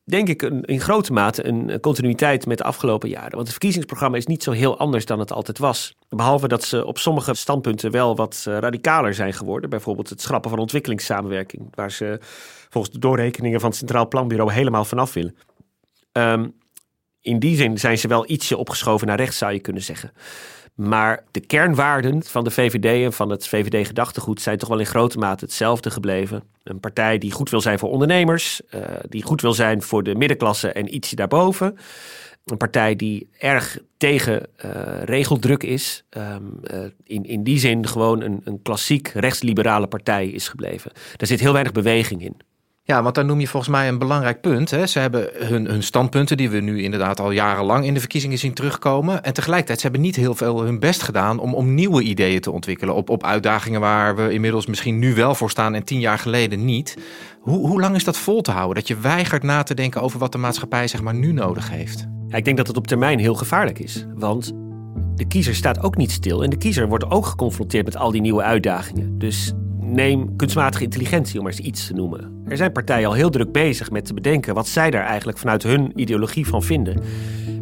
denk 0.04 0.28
ik 0.28 0.42
een, 0.42 0.64
in 0.64 0.80
grote 0.80 1.12
mate 1.12 1.47
een 1.47 1.80
continuïteit 1.80 2.47
met 2.47 2.59
de 2.59 2.64
afgelopen 2.64 3.09
jaren. 3.09 3.30
Want 3.30 3.42
het 3.42 3.50
verkiezingsprogramma 3.50 4.16
is 4.16 4.26
niet 4.26 4.42
zo 4.42 4.50
heel 4.50 4.78
anders 4.78 5.04
dan 5.04 5.18
het 5.18 5.32
altijd 5.32 5.59
was. 5.59 5.94
Behalve 6.09 6.49
dat 6.49 6.64
ze 6.64 6.87
op 6.87 6.99
sommige 6.99 7.35
standpunten 7.35 7.90
wel 7.90 8.16
wat 8.16 8.44
eh, 8.49 8.59
radicaler 8.59 9.14
zijn 9.14 9.32
geworden. 9.32 9.70
Bijvoorbeeld 9.70 10.09
het 10.09 10.20
schrappen 10.20 10.50
van 10.50 10.59
ontwikkelingssamenwerking. 10.59 11.68
Waar 11.75 11.90
ze 11.90 12.18
volgens 12.68 12.92
de 12.92 12.99
doorrekeningen 13.00 13.61
van 13.61 13.68
het 13.68 13.78
Centraal 13.78 14.09
Planbureau 14.09 14.52
helemaal 14.52 14.85
vanaf 14.85 15.12
willen. 15.12 15.37
Ehm, 16.12 16.49
in 17.20 17.38
die 17.38 17.56
zin 17.56 17.78
zijn 17.78 17.99
ze 17.99 18.09
wel 18.09 18.30
ietsje 18.30 18.56
opgeschoven 18.56 19.06
naar 19.06 19.16
rechts, 19.16 19.38
zou 19.38 19.52
je 19.52 19.61
kunnen 19.61 19.82
zeggen. 19.82 20.12
Maar 20.80 21.25
de 21.30 21.40
kernwaarden 21.40 22.22
van 22.25 22.44
de 22.44 22.50
VVD 22.50 23.04
en 23.04 23.12
van 23.12 23.30
het 23.30 23.49
VVD-gedachtegoed 23.49 24.40
zijn 24.40 24.58
toch 24.58 24.68
wel 24.68 24.78
in 24.78 24.87
grote 24.87 25.18
mate 25.18 25.44
hetzelfde 25.44 25.90
gebleven. 25.90 26.42
Een 26.62 26.80
partij 26.80 27.18
die 27.18 27.32
goed 27.32 27.50
wil 27.50 27.60
zijn 27.60 27.78
voor 27.78 27.90
ondernemers, 27.90 28.60
uh, 28.75 28.80
die 29.08 29.22
goed 29.22 29.40
wil 29.40 29.52
zijn 29.52 29.82
voor 29.82 30.02
de 30.02 30.14
middenklasse 30.14 30.72
en 30.72 30.94
ietsje 30.94 31.16
daarboven. 31.16 31.76
Een 32.44 32.56
partij 32.56 32.96
die 32.96 33.28
erg 33.38 33.78
tegen 33.96 34.49
uh, 34.64 34.72
regeldruk 35.04 35.62
is. 35.62 36.04
Um, 36.10 36.60
uh, 36.75 36.80
in, 37.04 37.25
in 37.25 37.42
die 37.42 37.58
zin 37.58 37.87
gewoon 37.87 38.20
een, 38.20 38.40
een 38.44 38.62
klassiek 38.62 39.08
rechtsliberale 39.08 39.87
partij 39.87 40.28
is 40.28 40.49
gebleven. 40.49 40.92
Daar 41.16 41.28
zit 41.28 41.40
heel 41.40 41.52
weinig 41.52 41.72
beweging 41.72 42.22
in. 42.22 42.37
Ja, 42.90 43.02
want 43.02 43.14
daar 43.14 43.25
noem 43.25 43.40
je 43.40 43.49
volgens 43.49 43.73
mij 43.73 43.88
een 43.88 43.99
belangrijk 43.99 44.40
punt. 44.40 44.70
Hè. 44.70 44.87
Ze 44.87 44.99
hebben 44.99 45.28
hun, 45.35 45.66
hun 45.66 45.82
standpunten, 45.82 46.37
die 46.37 46.50
we 46.50 46.61
nu 46.61 46.82
inderdaad 46.82 47.20
al 47.20 47.30
jarenlang 47.30 47.85
in 47.85 47.94
de 47.94 48.00
verkiezingen 48.00 48.38
zien 48.38 48.54
terugkomen. 48.54 49.23
En 49.23 49.32
tegelijkertijd, 49.32 49.78
ze 49.78 49.87
hebben 49.87 50.04
niet 50.04 50.16
heel 50.16 50.35
veel 50.35 50.62
hun 50.62 50.78
best 50.78 51.02
gedaan 51.02 51.38
om, 51.38 51.54
om 51.54 51.75
nieuwe 51.75 52.02
ideeën 52.02 52.40
te 52.40 52.50
ontwikkelen. 52.50 52.94
Op, 52.94 53.11
op 53.11 53.25
uitdagingen 53.25 53.80
waar 53.80 54.16
we 54.16 54.32
inmiddels 54.32 54.66
misschien 54.66 54.99
nu 54.99 55.14
wel 55.14 55.35
voor 55.35 55.50
staan 55.50 55.75
en 55.75 55.85
tien 55.85 56.00
jaar 56.00 56.18
geleden 56.18 56.64
niet. 56.64 56.97
Hoe, 57.40 57.68
hoe 57.68 57.80
lang 57.80 57.97
is 57.97 58.04
dat 58.04 58.16
vol 58.16 58.40
te 58.40 58.50
houden? 58.50 58.75
Dat 58.75 58.88
je 58.88 59.00
weigert 59.00 59.42
na 59.42 59.62
te 59.62 59.75
denken 59.75 60.02
over 60.02 60.18
wat 60.18 60.32
de 60.32 60.38
maatschappij 60.38 60.88
zeg 60.88 61.02
maar 61.02 61.14
nu 61.14 61.32
nodig 61.32 61.70
heeft? 61.70 62.06
Ja, 62.28 62.37
ik 62.37 62.44
denk 62.44 62.56
dat 62.56 62.66
het 62.66 62.76
op 62.76 62.87
termijn 62.87 63.18
heel 63.18 63.35
gevaarlijk 63.35 63.78
is. 63.78 64.06
Want 64.14 64.52
de 65.14 65.26
kiezer 65.26 65.54
staat 65.54 65.82
ook 65.82 65.97
niet 65.97 66.11
stil. 66.11 66.42
En 66.42 66.50
de 66.50 66.59
kiezer 66.59 66.88
wordt 66.88 67.11
ook 67.11 67.26
geconfronteerd 67.26 67.85
met 67.85 67.97
al 67.97 68.11
die 68.11 68.20
nieuwe 68.20 68.42
uitdagingen. 68.42 69.18
Dus 69.18 69.52
neem 69.90 70.37
kunstmatige 70.37 70.85
intelligentie, 70.85 71.38
om 71.38 71.44
maar 71.44 71.52
eens 71.52 71.66
iets 71.66 71.87
te 71.87 71.92
noemen. 71.92 72.42
Er 72.47 72.56
zijn 72.56 72.73
partijen 72.73 73.09
al 73.09 73.14
heel 73.14 73.30
druk 73.30 73.52
bezig 73.52 73.90
met 73.90 74.04
te 74.04 74.14
bedenken 74.14 74.54
wat 74.54 74.68
zij 74.68 74.90
daar 74.90 75.04
eigenlijk 75.04 75.38
vanuit 75.38 75.62
hun 75.62 75.92
ideologie 75.94 76.47
van 76.47 76.62
vinden. 76.62 77.02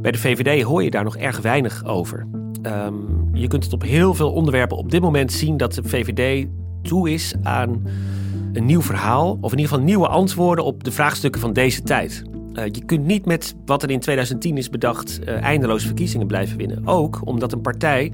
Bij 0.00 0.10
de 0.10 0.18
VVD 0.18 0.62
hoor 0.62 0.82
je 0.82 0.90
daar 0.90 1.04
nog 1.04 1.16
erg 1.16 1.40
weinig 1.40 1.84
over. 1.84 2.26
Um, 2.62 3.28
je 3.32 3.46
kunt 3.46 3.64
het 3.64 3.72
op 3.72 3.82
heel 3.82 4.14
veel 4.14 4.32
onderwerpen 4.32 4.76
op 4.76 4.90
dit 4.90 5.00
moment 5.00 5.32
zien 5.32 5.56
dat 5.56 5.74
de 5.74 5.82
VVD 5.84 6.46
toe 6.82 7.10
is 7.10 7.34
aan 7.42 7.82
een 8.52 8.64
nieuw 8.64 8.82
verhaal, 8.82 9.38
of 9.40 9.52
in 9.52 9.58
ieder 9.58 9.72
geval 9.72 9.86
nieuwe 9.86 10.08
antwoorden 10.08 10.64
op 10.64 10.84
de 10.84 10.92
vraagstukken 10.92 11.40
van 11.40 11.52
deze 11.52 11.82
tijd. 11.82 12.22
Uh, 12.52 12.64
je 12.64 12.84
kunt 12.84 13.06
niet 13.06 13.24
met 13.24 13.54
wat 13.64 13.82
er 13.82 13.90
in 13.90 14.00
2010 14.00 14.56
is 14.56 14.70
bedacht 14.70 15.20
uh, 15.22 15.42
eindeloos 15.42 15.84
verkiezingen 15.84 16.26
blijven 16.26 16.56
winnen. 16.56 16.86
Ook 16.86 17.20
omdat 17.24 17.52
een 17.52 17.60
partij 17.60 18.12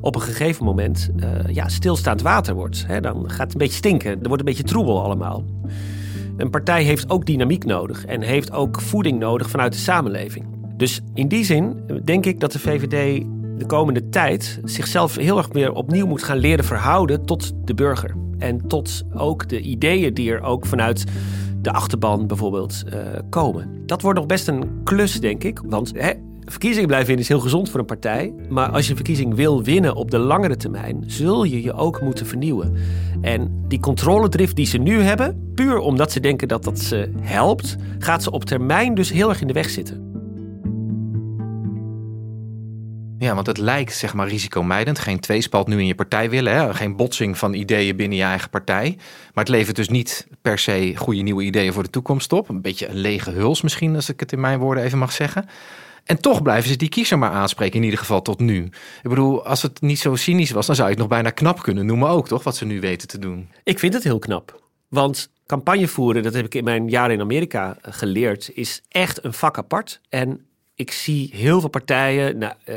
op 0.00 0.14
een 0.14 0.20
gegeven 0.20 0.64
moment 0.64 1.10
uh, 1.16 1.28
ja, 1.54 1.68
stilstaand 1.68 2.22
water 2.22 2.54
wordt. 2.54 2.84
Hè, 2.86 3.00
dan 3.00 3.30
gaat 3.30 3.40
het 3.40 3.52
een 3.52 3.58
beetje 3.58 3.76
stinken. 3.76 4.10
Er 4.10 4.18
wordt 4.28 4.38
een 4.38 4.44
beetje 4.44 4.62
troebel 4.62 5.02
allemaal. 5.02 5.44
Een 6.36 6.50
partij 6.50 6.82
heeft 6.82 7.10
ook 7.10 7.26
dynamiek 7.26 7.64
nodig 7.64 8.04
en 8.04 8.22
heeft 8.22 8.52
ook 8.52 8.80
voeding 8.80 9.18
nodig 9.18 9.50
vanuit 9.50 9.72
de 9.72 9.78
samenleving. 9.78 10.44
Dus 10.76 11.00
in 11.14 11.28
die 11.28 11.44
zin 11.44 11.76
denk 12.04 12.26
ik 12.26 12.40
dat 12.40 12.52
de 12.52 12.58
VVD 12.58 13.24
de 13.58 13.66
komende 13.66 14.08
tijd 14.08 14.60
zichzelf 14.64 15.16
heel 15.16 15.38
erg 15.38 15.52
meer 15.52 15.72
opnieuw 15.72 16.06
moet 16.06 16.22
gaan 16.22 16.38
leren 16.38 16.64
verhouden 16.64 17.24
tot 17.24 17.52
de 17.64 17.74
burger. 17.74 18.14
En 18.38 18.66
tot 18.66 19.02
ook 19.14 19.48
de 19.48 19.60
ideeën 19.60 20.14
die 20.14 20.32
er 20.32 20.42
ook 20.42 20.66
vanuit 20.66 21.04
de 21.62 21.72
achterban 21.72 22.26
bijvoorbeeld 22.26 22.84
uh, 22.86 23.00
komen. 23.30 23.86
Dat 23.86 24.02
wordt 24.02 24.18
nog 24.18 24.26
best 24.26 24.48
een 24.48 24.80
klus, 24.84 25.20
denk 25.20 25.44
ik. 25.44 25.60
Want 25.64 25.92
hè, 25.96 26.12
verkiezingen 26.48 26.86
blijven 26.86 27.06
winnen 27.06 27.24
is 27.24 27.30
heel 27.30 27.40
gezond 27.40 27.70
voor 27.70 27.80
een 27.80 27.86
partij. 27.86 28.34
Maar 28.48 28.68
als 28.70 28.84
je 28.84 28.90
een 28.90 28.96
verkiezing 28.96 29.34
wil 29.34 29.62
winnen 29.62 29.94
op 29.94 30.10
de 30.10 30.18
langere 30.18 30.56
termijn, 30.56 31.04
zul 31.06 31.44
je 31.44 31.62
je 31.62 31.72
ook 31.72 32.00
moeten 32.00 32.26
vernieuwen. 32.26 32.76
En 33.20 33.64
die 33.68 33.80
controledrift 33.80 34.56
die 34.56 34.66
ze 34.66 34.78
nu 34.78 35.00
hebben, 35.00 35.52
puur 35.54 35.78
omdat 35.78 36.12
ze 36.12 36.20
denken 36.20 36.48
dat 36.48 36.64
dat 36.64 36.78
ze 36.78 37.12
helpt, 37.20 37.76
gaat 37.98 38.22
ze 38.22 38.30
op 38.30 38.44
termijn 38.44 38.94
dus 38.94 39.12
heel 39.12 39.28
erg 39.28 39.40
in 39.40 39.46
de 39.46 39.52
weg 39.52 39.70
zitten. 39.70 40.06
Ja, 43.18 43.34
want 43.34 43.46
het 43.46 43.58
lijkt 43.58 43.94
zeg 43.94 44.14
maar 44.14 44.28
risicomijdend. 44.28 44.98
Geen 44.98 45.20
tweespalt 45.20 45.66
nu 45.66 45.78
in 45.78 45.86
je 45.86 45.94
partij 45.94 46.30
willen. 46.30 46.52
Hè? 46.52 46.74
Geen 46.74 46.96
botsing 46.96 47.38
van 47.38 47.54
ideeën 47.54 47.96
binnen 47.96 48.18
je 48.18 48.24
eigen 48.24 48.50
partij. 48.50 48.94
Maar 49.34 49.44
het 49.44 49.48
levert 49.48 49.76
dus 49.76 49.88
niet 49.88 50.26
per 50.42 50.58
se 50.58 50.92
goede 50.96 51.20
nieuwe 51.20 51.42
ideeën 51.42 51.72
voor 51.72 51.82
de 51.82 51.90
toekomst 51.90 52.32
op. 52.32 52.48
Een 52.48 52.62
beetje 52.62 52.88
een 52.88 52.96
lege 52.96 53.30
huls 53.30 53.62
misschien, 53.62 53.94
als 53.94 54.08
ik 54.08 54.20
het 54.20 54.32
in 54.32 54.40
mijn 54.40 54.58
woorden 54.58 54.84
even 54.84 54.98
mag 54.98 55.12
zeggen. 55.12 55.48
En 56.08 56.20
toch 56.20 56.42
blijven 56.42 56.70
ze 56.70 56.76
die 56.76 56.88
kiezer 56.88 57.18
maar 57.18 57.30
aanspreken, 57.30 57.76
in 57.76 57.84
ieder 57.84 57.98
geval 57.98 58.22
tot 58.22 58.40
nu. 58.40 58.64
Ik 59.02 59.08
bedoel, 59.08 59.44
als 59.44 59.62
het 59.62 59.80
niet 59.80 59.98
zo 59.98 60.14
cynisch 60.14 60.50
was, 60.50 60.66
dan 60.66 60.74
zou 60.74 60.88
je 60.88 60.94
het 60.94 61.02
nog 61.02 61.12
bijna 61.12 61.30
knap 61.30 61.62
kunnen 61.62 61.86
noemen 61.86 62.08
ook, 62.08 62.28
toch? 62.28 62.42
Wat 62.42 62.56
ze 62.56 62.64
nu 62.64 62.80
weten 62.80 63.08
te 63.08 63.18
doen. 63.18 63.48
Ik 63.64 63.78
vind 63.78 63.94
het 63.94 64.04
heel 64.04 64.18
knap. 64.18 64.62
Want 64.88 65.30
campagne 65.46 65.88
voeren, 65.88 66.22
dat 66.22 66.34
heb 66.34 66.44
ik 66.44 66.54
in 66.54 66.64
mijn 66.64 66.88
jaren 66.88 67.14
in 67.14 67.20
Amerika 67.20 67.76
geleerd, 67.82 68.50
is 68.54 68.82
echt 68.88 69.24
een 69.24 69.32
vak 69.32 69.58
apart. 69.58 70.00
En 70.08 70.46
ik 70.74 70.90
zie 70.90 71.30
heel 71.34 71.60
veel 71.60 71.68
partijen. 71.68 72.38
Nou, 72.38 72.52
uh, 72.64 72.76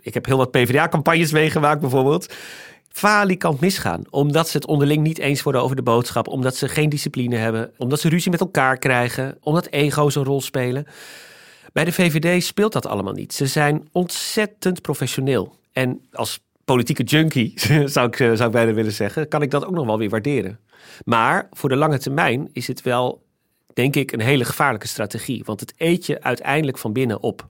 ik 0.00 0.14
heb 0.14 0.26
heel 0.26 0.36
wat 0.36 0.50
PvdA-campagnes 0.50 1.32
meegemaakt, 1.32 1.80
bijvoorbeeld. 1.80 2.34
Falikant 2.88 3.60
misgaan. 3.60 4.02
Omdat 4.10 4.48
ze 4.48 4.56
het 4.56 4.66
onderling 4.66 5.02
niet 5.02 5.18
eens 5.18 5.42
worden 5.42 5.62
over 5.62 5.76
de 5.76 5.82
boodschap. 5.82 6.28
Omdat 6.28 6.56
ze 6.56 6.68
geen 6.68 6.88
discipline 6.88 7.36
hebben. 7.36 7.70
Omdat 7.76 8.00
ze 8.00 8.08
ruzie 8.08 8.30
met 8.30 8.40
elkaar 8.40 8.78
krijgen. 8.78 9.38
Omdat 9.40 9.66
ego's 9.66 10.14
een 10.14 10.24
rol 10.24 10.40
spelen. 10.40 10.86
Bij 11.72 11.84
de 11.84 11.92
VVD 11.92 12.44
speelt 12.44 12.72
dat 12.72 12.86
allemaal 12.86 13.12
niet. 13.12 13.32
Ze 13.32 13.46
zijn 13.46 13.88
ontzettend 13.92 14.82
professioneel. 14.82 15.56
En 15.72 16.00
als 16.12 16.40
politieke 16.64 17.02
junkie, 17.02 17.52
zou 17.94 18.06
ik, 18.06 18.16
zou 18.16 18.44
ik 18.44 18.50
bijna 18.50 18.72
willen 18.72 18.92
zeggen, 18.92 19.28
kan 19.28 19.42
ik 19.42 19.50
dat 19.50 19.64
ook 19.66 19.74
nog 19.74 19.86
wel 19.86 19.98
weer 19.98 20.08
waarderen. 20.08 20.58
Maar 21.04 21.48
voor 21.50 21.68
de 21.68 21.76
lange 21.76 21.98
termijn 21.98 22.48
is 22.52 22.66
het 22.66 22.82
wel, 22.82 23.22
denk 23.74 23.96
ik, 23.96 24.12
een 24.12 24.20
hele 24.20 24.44
gevaarlijke 24.44 24.88
strategie. 24.88 25.42
Want 25.44 25.60
het 25.60 25.74
eet 25.76 26.06
je 26.06 26.22
uiteindelijk 26.22 26.78
van 26.78 26.92
binnen 26.92 27.22
op. 27.22 27.48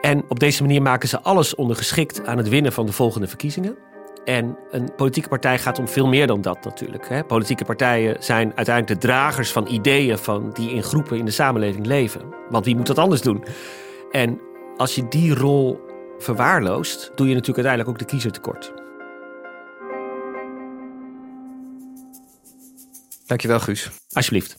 En 0.00 0.24
op 0.28 0.40
deze 0.40 0.62
manier 0.62 0.82
maken 0.82 1.08
ze 1.08 1.20
alles 1.20 1.54
ondergeschikt 1.54 2.26
aan 2.26 2.38
het 2.38 2.48
winnen 2.48 2.72
van 2.72 2.86
de 2.86 2.92
volgende 2.92 3.26
verkiezingen. 3.26 3.76
En 4.24 4.58
een 4.70 4.94
politieke 4.96 5.28
partij 5.28 5.58
gaat 5.58 5.78
om 5.78 5.88
veel 5.88 6.06
meer 6.06 6.26
dan 6.26 6.40
dat 6.40 6.64
natuurlijk. 6.64 7.08
Hè. 7.08 7.24
Politieke 7.24 7.64
partijen 7.64 8.16
zijn 8.22 8.52
uiteindelijk 8.54 9.00
de 9.00 9.06
dragers 9.06 9.52
van 9.52 9.66
ideeën 9.66 10.18
van 10.18 10.50
die 10.52 10.70
in 10.70 10.82
groepen 10.82 11.18
in 11.18 11.24
de 11.24 11.30
samenleving 11.30 11.86
leven. 11.86 12.22
Want 12.50 12.64
wie 12.64 12.76
moet 12.76 12.86
dat 12.86 12.98
anders 12.98 13.20
doen? 13.20 13.44
En 14.10 14.40
als 14.76 14.94
je 14.94 15.08
die 15.08 15.34
rol 15.34 15.80
verwaarloost, 16.18 17.12
doe 17.14 17.28
je 17.28 17.34
natuurlijk 17.34 17.66
uiteindelijk 17.66 17.88
ook 17.88 17.98
de 17.98 18.12
kiezer 18.12 18.32
tekort. 18.32 18.72
Dankjewel, 23.26 23.60
Guus. 23.60 23.90
Alsjeblieft. 24.12 24.56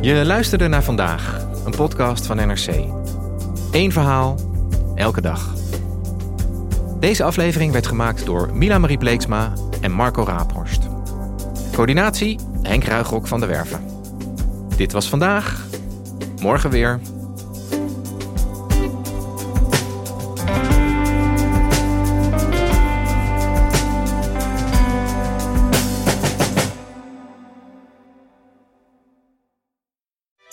Je 0.00 0.22
luisterde 0.24 0.68
naar 0.68 0.82
vandaag, 0.82 1.46
een 1.64 1.76
podcast 1.76 2.26
van 2.26 2.36
NRC. 2.36 2.68
Eén 3.76 3.92
verhaal, 3.92 4.36
elke 4.94 5.20
dag. 5.20 5.54
Deze 7.00 7.24
aflevering 7.24 7.72
werd 7.72 7.86
gemaakt 7.86 8.26
door 8.26 8.50
Mila 8.54 8.78
Marie 8.78 8.98
Bleeksma 8.98 9.52
en 9.80 9.92
Marco 9.92 10.24
Raaphorst. 10.24 10.88
Coördinatie 11.72 12.38
Henk 12.62 12.84
Ruigrok 12.84 13.26
van 13.26 13.40
de 13.40 13.46
Werven. 13.46 13.80
Dit 14.76 14.92
was 14.92 15.08
vandaag. 15.08 15.66
Morgen 16.40 16.70
weer. 16.70 17.00